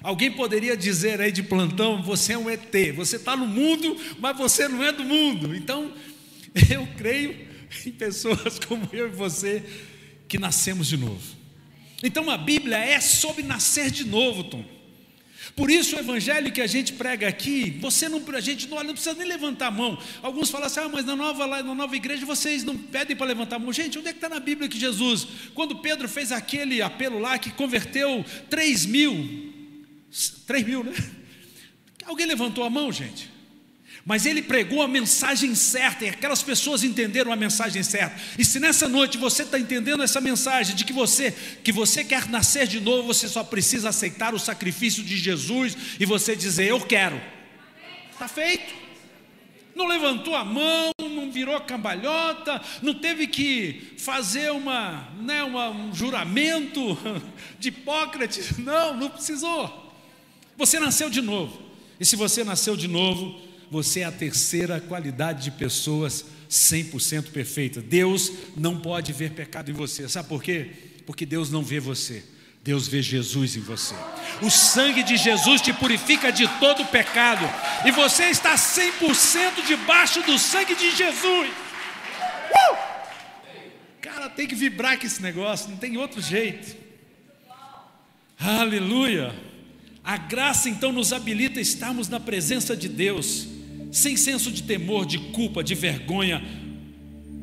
[0.00, 4.38] Alguém poderia dizer aí de plantão: você é um ET, você está no mundo, mas
[4.38, 5.52] você não é do mundo.
[5.52, 5.92] Então,
[6.70, 7.47] eu creio
[7.86, 9.62] em pessoas como eu e você
[10.26, 11.36] que nascemos de novo.
[12.02, 14.64] Então a Bíblia é sobre nascer de novo, Tom.
[15.56, 18.92] Por isso o evangelho que a gente prega aqui, você não, a gente não, não
[18.92, 19.98] precisa nem levantar a mão.
[20.22, 23.26] Alguns falam assim, ah, mas na nova, lá, na nova igreja vocês não pedem para
[23.26, 23.72] levantar a mão.
[23.72, 27.38] Gente, onde é que está na Bíblia que Jesus, quando Pedro fez aquele apelo lá
[27.38, 29.52] que converteu 3 mil,
[30.46, 30.92] 3 mil, né?
[32.04, 33.28] Alguém levantou a mão, gente?
[34.08, 38.18] Mas ele pregou a mensagem certa e aquelas pessoas entenderam a mensagem certa.
[38.38, 41.30] E se nessa noite você está entendendo essa mensagem de que você
[41.62, 46.06] que você quer nascer de novo, você só precisa aceitar o sacrifício de Jesus e
[46.06, 47.20] você dizer eu quero.
[48.10, 48.72] Está feito.
[49.74, 55.94] Não levantou a mão, não virou cambalhota, não teve que fazer uma, né, uma, um
[55.94, 56.96] juramento
[57.60, 58.56] de Hipócrates.
[58.56, 59.92] Não, não precisou.
[60.56, 61.60] Você nasceu de novo.
[62.00, 67.80] E se você nasceu de novo, você é a terceira qualidade de pessoas 100% perfeita.
[67.80, 70.08] Deus não pode ver pecado em você.
[70.08, 70.70] Sabe por quê?
[71.06, 72.24] Porque Deus não vê você.
[72.64, 73.94] Deus vê Jesus em você.
[74.42, 77.44] O sangue de Jesus te purifica de todo pecado.
[77.86, 81.50] E você está 100% debaixo do sangue de Jesus.
[81.50, 82.76] Uh!
[84.00, 86.76] Cara, tem que vibrar com esse negócio, não tem outro jeito.
[88.38, 89.34] Aleluia.
[90.02, 93.57] A graça então nos habilita a estarmos na presença de Deus
[93.90, 96.42] sem senso de temor, de culpa, de vergonha,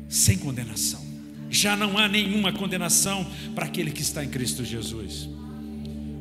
[0.08, 1.04] sem condenação.
[1.50, 5.28] Já não há nenhuma condenação para aquele que está em Cristo Jesus.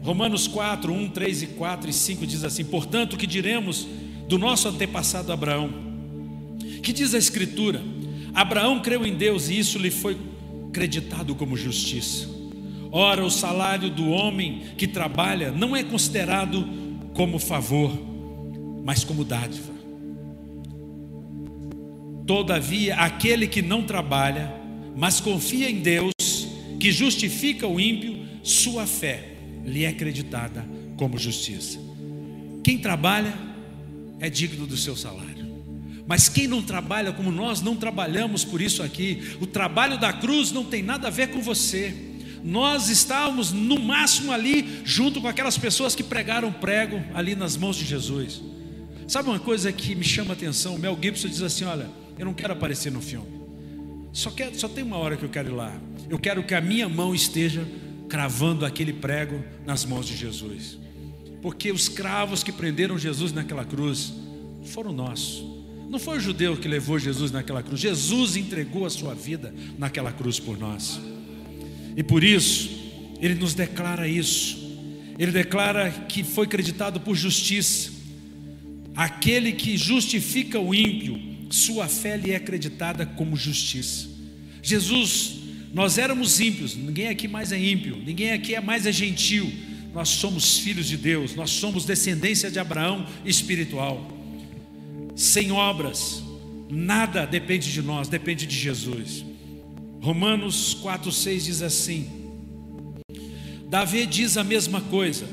[0.01, 3.87] Romanos 4, 1, 3 e 4 e 5 diz assim: Portanto, o que diremos
[4.27, 5.69] do nosso antepassado Abraão?
[6.83, 7.81] Que diz a Escritura:
[8.33, 10.17] Abraão creu em Deus e isso lhe foi
[10.71, 12.29] creditado como justiça.
[12.91, 16.67] Ora, o salário do homem que trabalha não é considerado
[17.13, 17.91] como favor,
[18.83, 19.74] mas como dádiva.
[22.25, 24.51] Todavia, aquele que não trabalha,
[24.95, 26.13] mas confia em Deus,
[26.79, 30.65] que justifica o ímpio, sua fé lhe é acreditada
[30.97, 31.79] como justiça.
[32.63, 33.33] Quem trabalha
[34.19, 35.45] é digno do seu salário.
[36.07, 40.51] Mas quem não trabalha como nós não trabalhamos por isso aqui, o trabalho da cruz
[40.51, 41.93] não tem nada a ver com você.
[42.43, 47.75] Nós estávamos no máximo ali junto com aquelas pessoas que pregaram prego ali nas mãos
[47.75, 48.41] de Jesus.
[49.07, 50.75] Sabe uma coisa que me chama a atenção?
[50.75, 53.45] O Mel Gibson diz assim: olha, eu não quero aparecer no filme.
[54.15, 55.75] Só, quero, só tem uma hora que eu quero ir lá.
[56.09, 57.67] Eu quero que a minha mão esteja
[58.07, 60.77] cravando aquele prego nas mãos de Jesus.
[61.41, 64.13] Porque os cravos que prenderam Jesus naquela cruz
[64.63, 65.43] foram nossos.
[65.89, 67.79] Não foi o judeu que levou Jesus naquela cruz.
[67.81, 70.99] Jesus entregou a sua vida naquela cruz por nós.
[71.95, 72.69] E por isso,
[73.21, 74.63] ele nos declara isso.
[75.19, 77.91] Ele declara que foi acreditado por justiça.
[78.95, 84.07] Aquele que justifica o ímpio sua fé lhe é acreditada como justiça.
[84.61, 85.35] Jesus,
[85.73, 89.51] nós éramos ímpios, ninguém aqui mais é ímpio, ninguém aqui é mais é gentil.
[89.93, 94.11] Nós somos filhos de Deus, nós somos descendência de Abraão espiritual.
[95.15, 96.23] Sem obras,
[96.69, 99.23] nada depende de nós, depende de Jesus.
[100.01, 102.07] Romanos 4,6 diz assim:
[103.69, 105.27] Davi diz a mesma coisa,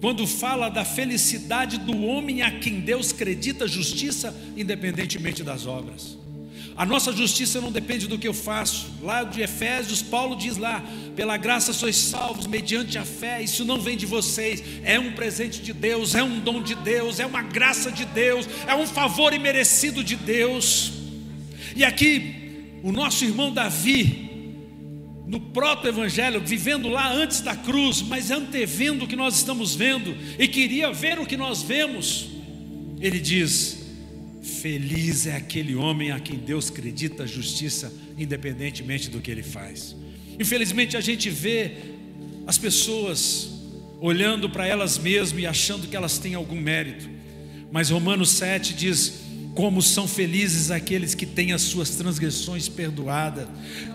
[0.00, 6.18] quando fala da felicidade do homem a quem Deus acredita justiça, independentemente das obras.
[6.76, 8.86] A nossa justiça não depende do que eu faço.
[9.02, 10.82] Lá de Efésios, Paulo diz lá:
[11.14, 13.42] pela graça sois salvos mediante a fé.
[13.42, 17.20] Isso não vem de vocês, é um presente de Deus, é um dom de Deus,
[17.20, 20.92] é uma graça de Deus, é um favor imerecido de Deus.
[21.76, 24.29] E aqui, o nosso irmão Davi,
[25.30, 30.48] no proto-evangelho, vivendo lá antes da cruz, mas antevendo o que nós estamos vendo, e
[30.48, 32.30] queria ver o que nós vemos,
[33.00, 33.78] ele diz:
[34.60, 39.94] Feliz é aquele homem a quem Deus acredita a justiça, independentemente do que ele faz.
[40.36, 41.76] Infelizmente, a gente vê
[42.44, 43.50] as pessoas
[44.00, 47.08] olhando para elas mesmas e achando que elas têm algum mérito,
[47.70, 53.48] mas Romanos 7 diz: como são felizes aqueles que têm as suas transgressões perdoadas,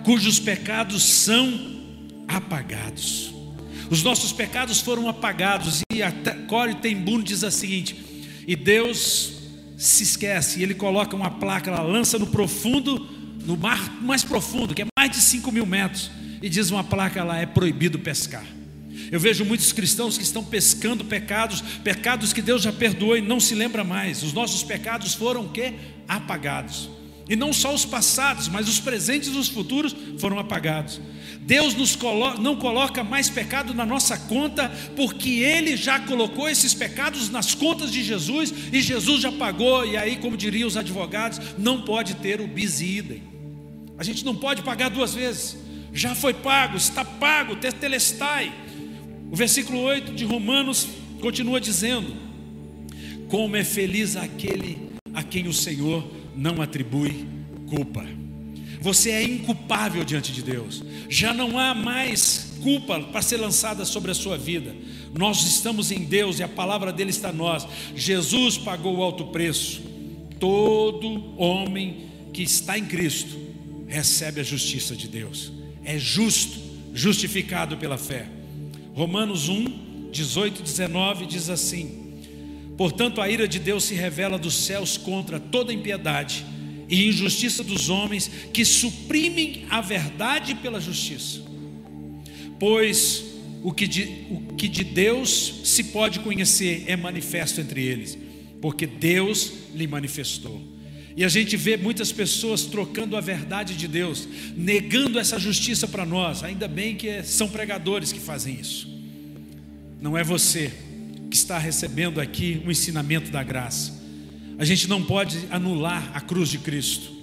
[0.03, 1.75] cujos pecados são
[2.27, 3.33] apagados.
[3.89, 7.95] Os nossos pecados foram apagados, e até Core Tembun diz a seguinte:
[8.47, 9.33] e Deus
[9.77, 12.99] se esquece, ele coloca uma placa, ela lança no profundo,
[13.45, 16.09] no mar mais profundo, que é mais de 5 mil metros,
[16.41, 18.45] e diz uma placa lá: é proibido pescar.
[19.11, 23.39] Eu vejo muitos cristãos que estão pescando pecados, pecados que Deus já perdoou e não
[23.39, 24.23] se lembra mais.
[24.23, 25.73] Os nossos pecados foram o quê?
[26.07, 26.89] Apagados.
[27.27, 31.01] E não só os passados, mas os presentes e os futuros foram apagados.
[31.41, 36.73] Deus nos colo não coloca mais pecado na nossa conta, porque Ele já colocou esses
[36.73, 39.85] pecados nas contas de Jesus e Jesus já pagou.
[39.85, 43.23] E aí, como diriam os advogados, não pode ter o bis idem.
[43.97, 45.57] A gente não pode pagar duas vezes.
[45.93, 48.51] Já foi pago, está pago, tetelestai.
[49.31, 50.87] O versículo 8 de Romanos
[51.19, 52.15] continua dizendo:
[53.27, 56.05] Como é feliz aquele a quem o Senhor
[56.35, 57.27] não atribui
[57.67, 58.05] culpa.
[58.81, 60.83] Você é inculpável diante de Deus.
[61.09, 64.75] Já não há mais culpa para ser lançada sobre a sua vida.
[65.17, 67.67] Nós estamos em Deus e a palavra dele está em nós.
[67.95, 69.81] Jesus pagou o alto preço.
[70.39, 73.35] Todo homem que está em Cristo
[73.87, 75.51] recebe a justiça de Deus.
[75.83, 76.59] É justo,
[76.93, 78.27] justificado pela fé.
[78.95, 82.21] Romanos 1, 18 e 19 diz assim:
[82.77, 86.45] Portanto, a ira de Deus se revela dos céus contra toda impiedade
[86.87, 91.41] e injustiça dos homens que suprimem a verdade pela justiça.
[92.57, 93.25] Pois
[93.61, 98.17] o que, de, o que de Deus se pode conhecer é manifesto entre eles,
[98.61, 100.61] porque Deus lhe manifestou.
[101.15, 106.05] E a gente vê muitas pessoas trocando a verdade de Deus, negando essa justiça para
[106.05, 106.43] nós.
[106.43, 108.87] Ainda bem que são pregadores que fazem isso.
[110.01, 110.73] Não é você
[111.29, 113.93] que está recebendo aqui o ensinamento da graça.
[114.57, 117.13] A gente não pode anular a cruz de Cristo.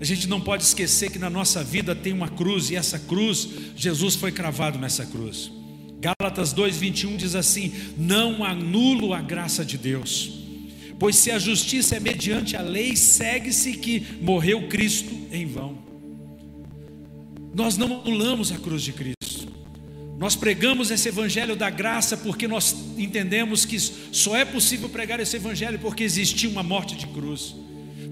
[0.00, 3.48] A gente não pode esquecer que na nossa vida tem uma cruz e essa cruz,
[3.76, 5.50] Jesus foi cravado nessa cruz.
[6.00, 10.45] Gálatas 2:21 diz assim: "Não anulo a graça de Deus,
[10.98, 15.78] Pois se a justiça é mediante a lei, segue-se que morreu Cristo em vão.
[17.54, 19.16] Nós não anulamos a cruz de Cristo.
[20.18, 25.36] Nós pregamos esse evangelho da graça porque nós entendemos que só é possível pregar esse
[25.36, 27.54] evangelho porque existiu uma morte de cruz.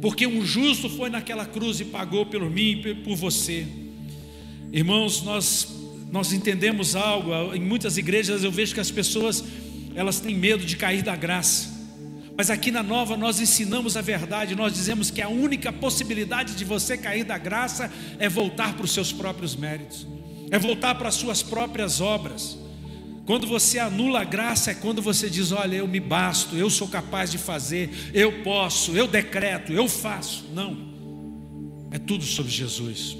[0.02, 3.66] Porque um justo foi naquela cruz e pagou por mim e por você.
[4.70, 5.68] Irmãos, nós
[6.14, 9.42] nós entendemos algo, em muitas igrejas eu vejo que as pessoas
[9.96, 11.73] elas têm medo de cair da graça.
[12.36, 16.64] Mas aqui na nova nós ensinamos a verdade, nós dizemos que a única possibilidade de
[16.64, 20.06] você cair da graça é voltar para os seus próprios méritos,
[20.50, 22.58] é voltar para as suas próprias obras.
[23.24, 26.88] Quando você anula a graça, é quando você diz: Olha, eu me basto, eu sou
[26.88, 30.44] capaz de fazer, eu posso, eu decreto, eu faço.
[30.52, 30.76] Não,
[31.90, 33.16] é tudo sobre Jesus.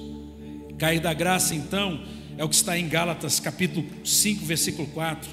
[0.76, 2.04] Cair da graça, então,
[2.36, 5.30] é o que está em Gálatas capítulo 5, versículo 4.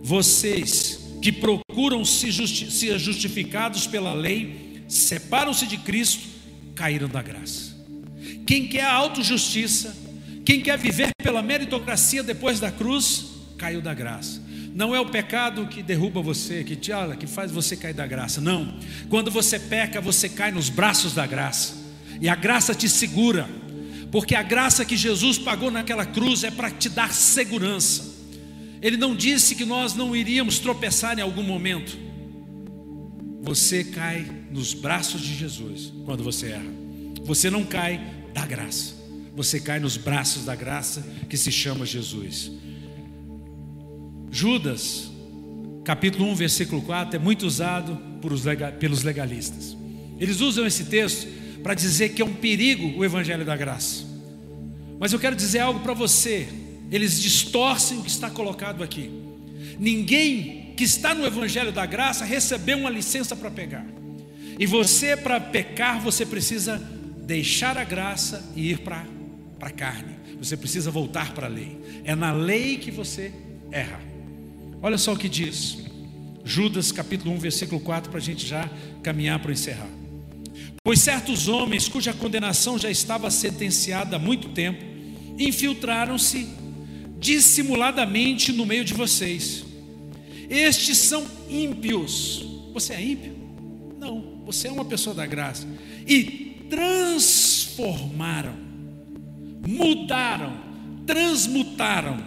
[0.00, 1.67] Vocês que procuram
[2.04, 6.26] se justi ser justificados pela lei, separam-se de Cristo,
[6.74, 7.76] caíram da graça.
[8.46, 9.96] Quem quer a autojustiça,
[10.44, 13.26] quem quer viver pela meritocracia depois da cruz,
[13.56, 14.42] caiu da graça.
[14.74, 18.06] Não é o pecado que derruba você, que te olha, que faz você cair da
[18.06, 18.40] graça.
[18.40, 18.78] Não.
[19.08, 21.74] Quando você peca, você cai nos braços da graça.
[22.20, 23.48] E a graça te segura.
[24.10, 28.07] Porque a graça que Jesus pagou naquela cruz é para te dar segurança.
[28.80, 31.98] Ele não disse que nós não iríamos tropeçar em algum momento.
[33.42, 36.72] Você cai nos braços de Jesus quando você erra.
[37.24, 38.00] Você não cai
[38.32, 38.94] da graça,
[39.34, 42.50] você cai nos braços da graça que se chama Jesus.
[44.30, 45.10] Judas,
[45.84, 47.98] capítulo 1, versículo 4, é muito usado
[48.78, 49.76] pelos legalistas.
[50.18, 51.28] Eles usam esse texto
[51.62, 54.04] para dizer que é um perigo o evangelho da graça.
[54.98, 56.48] Mas eu quero dizer algo para você.
[56.90, 59.10] Eles distorcem o que está colocado aqui.
[59.78, 63.86] Ninguém que está no evangelho da graça recebeu uma licença para pegar.
[64.58, 66.78] E você, para pecar, você precisa
[67.24, 69.04] deixar a graça e ir para
[69.60, 70.16] a carne.
[70.38, 71.78] Você precisa voltar para a lei.
[72.04, 73.32] É na lei que você
[73.70, 74.00] erra.
[74.80, 75.78] Olha só o que diz.
[76.44, 78.68] Judas capítulo 1, versículo 4, para a gente já
[79.02, 79.90] caminhar para encerrar.
[80.82, 84.82] Pois certos homens, cuja condenação já estava sentenciada há muito tempo,
[85.38, 86.48] infiltraram-se
[87.18, 89.64] dissimuladamente no meio de vocês.
[90.48, 92.44] Estes são ímpios.
[92.72, 93.36] Você é ímpio?
[93.98, 94.42] Não.
[94.46, 95.66] Você é uma pessoa da graça.
[96.06, 98.54] E transformaram,
[99.66, 100.58] mudaram,
[101.06, 102.18] transmutaram,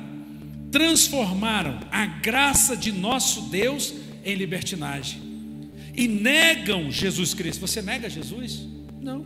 [0.71, 5.21] transformaram a graça de nosso Deus em libertinagem.
[5.95, 7.61] E negam Jesus Cristo.
[7.61, 8.67] Você nega Jesus?
[9.01, 9.25] Não.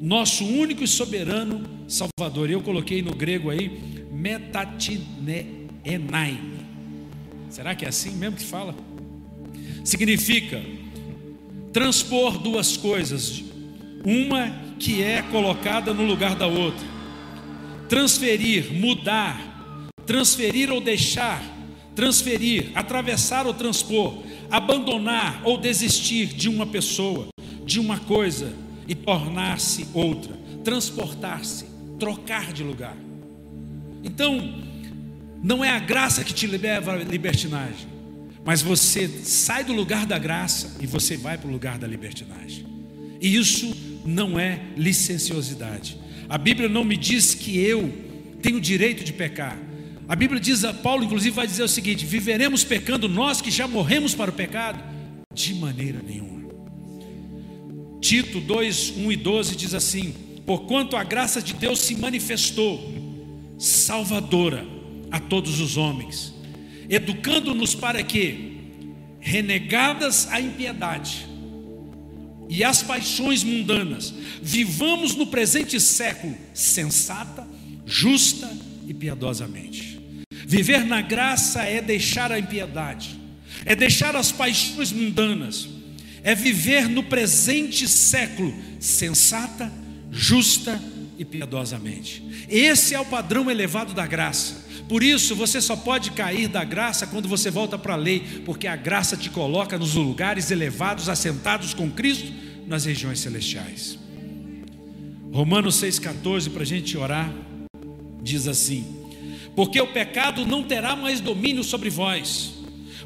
[0.00, 2.50] Nosso único e soberano Salvador.
[2.50, 6.38] Eu coloquei no grego aí metatineenai.
[7.48, 8.76] Será que é assim mesmo que fala?
[9.84, 10.62] Significa
[11.72, 13.42] transpor duas coisas,
[14.04, 16.86] uma que é colocada no lugar da outra,
[17.88, 19.40] transferir, mudar,
[20.06, 21.42] transferir ou deixar,
[21.94, 27.28] transferir, atravessar ou transpor, abandonar ou desistir de uma pessoa,
[27.64, 28.52] de uma coisa
[28.86, 31.64] e tornar-se outra, transportar-se,
[31.98, 33.09] trocar de lugar.
[34.02, 34.62] Então,
[35.42, 37.88] não é a graça que te leva à libertinagem,
[38.44, 42.66] mas você sai do lugar da graça e você vai para o lugar da libertinagem.
[43.20, 43.74] E isso
[44.04, 45.98] não é licenciosidade.
[46.28, 47.92] A Bíblia não me diz que eu
[48.40, 49.58] tenho direito de pecar.
[50.08, 54.14] A Bíblia diz, Paulo inclusive vai dizer o seguinte: viveremos pecando nós que já morremos
[54.14, 54.82] para o pecado?
[55.32, 56.50] De maneira nenhuma.
[58.00, 60.14] Tito 2, 1 e 12 diz assim:
[60.46, 62.80] Porquanto a graça de Deus se manifestou,
[63.60, 64.66] salvadora
[65.10, 66.40] a todos os homens
[66.90, 68.58] educando-nos para que,
[69.20, 71.24] renegadas a impiedade
[72.48, 77.46] e as paixões mundanas, vivamos no presente século sensata,
[77.86, 78.50] justa
[78.88, 80.00] e piedosamente.
[80.44, 83.16] Viver na graça é deixar a impiedade,
[83.64, 85.68] é deixar as paixões mundanas,
[86.24, 89.72] é viver no presente século sensata,
[90.10, 90.82] justa
[91.20, 92.24] e piedosamente.
[92.48, 94.64] Esse é o padrão elevado da graça.
[94.88, 98.66] Por isso, você só pode cair da graça quando você volta para a lei, porque
[98.66, 102.32] a graça te coloca nos lugares elevados, assentados com Cristo
[102.66, 103.98] nas regiões celestiais.
[105.30, 107.30] Romanos 6,14, para a gente orar,
[108.22, 108.86] diz assim:
[109.54, 112.54] Porque o pecado não terá mais domínio sobre vós,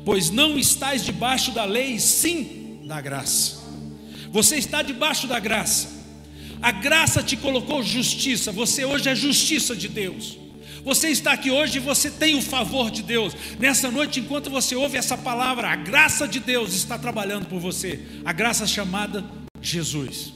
[0.05, 3.59] pois não estáis debaixo da lei, sim da graça.
[4.31, 5.94] Você está debaixo da graça.
[6.65, 10.39] A graça te colocou justiça, você hoje é justiça de Deus.
[10.83, 13.37] Você está aqui hoje e você tem o favor de Deus.
[13.61, 18.01] Nessa noite, enquanto você ouve essa palavra, a graça de Deus está trabalhando por você.
[18.25, 19.23] A graça chamada
[19.61, 20.33] Jesus.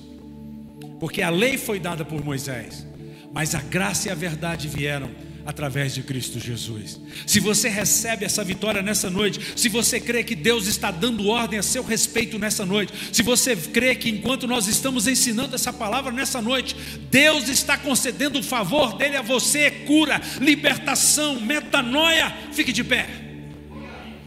[1.01, 2.87] Porque a lei foi dada por Moisés,
[3.33, 5.11] mas a graça e a verdade vieram
[5.49, 7.01] através de Cristo Jesus.
[7.27, 11.59] Se você recebe essa vitória nessa noite, se você crê que Deus está dando ordem
[11.59, 16.13] a seu respeito nessa noite, se você crê que enquanto nós estamos ensinando essa palavra
[16.13, 16.77] nessa noite,
[17.11, 23.09] Deus está concedendo o favor dele a você, cura, libertação, metanoia, fique de pé.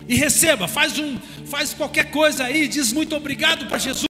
[0.09, 4.07] E receba, faz um, faz qualquer coisa aí, diz muito obrigado para Jesus.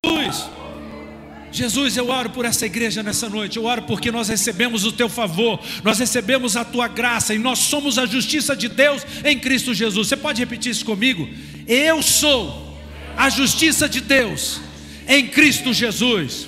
[1.51, 3.57] Jesus, eu oro por essa igreja nessa noite.
[3.57, 7.59] Eu oro porque nós recebemos o teu favor, nós recebemos a tua graça e nós
[7.59, 10.07] somos a justiça de Deus em Cristo Jesus.
[10.07, 11.27] Você pode repetir isso comigo?
[11.67, 12.77] Eu sou
[13.17, 14.61] a justiça de Deus
[15.07, 16.47] em Cristo Jesus.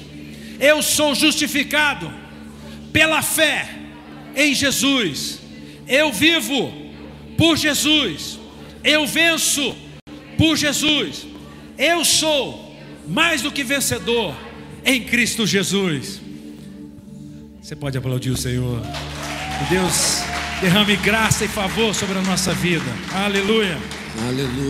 [0.60, 2.12] Eu sou justificado
[2.93, 3.70] pela fé
[4.36, 5.39] em Jesus.
[5.86, 6.74] Eu vivo
[7.38, 8.39] por Jesus.
[8.84, 9.76] Eu venço
[10.38, 11.26] por Jesus.
[11.78, 12.74] Eu sou
[13.06, 14.34] mais do que vencedor
[14.86, 16.22] em Cristo Jesus.
[17.62, 18.82] Você pode aplaudir o Senhor.
[19.60, 20.22] Que Deus
[20.62, 22.86] derrame graça e favor sobre a nossa vida.
[23.14, 23.78] Aleluia.
[24.28, 24.54] Aleluia.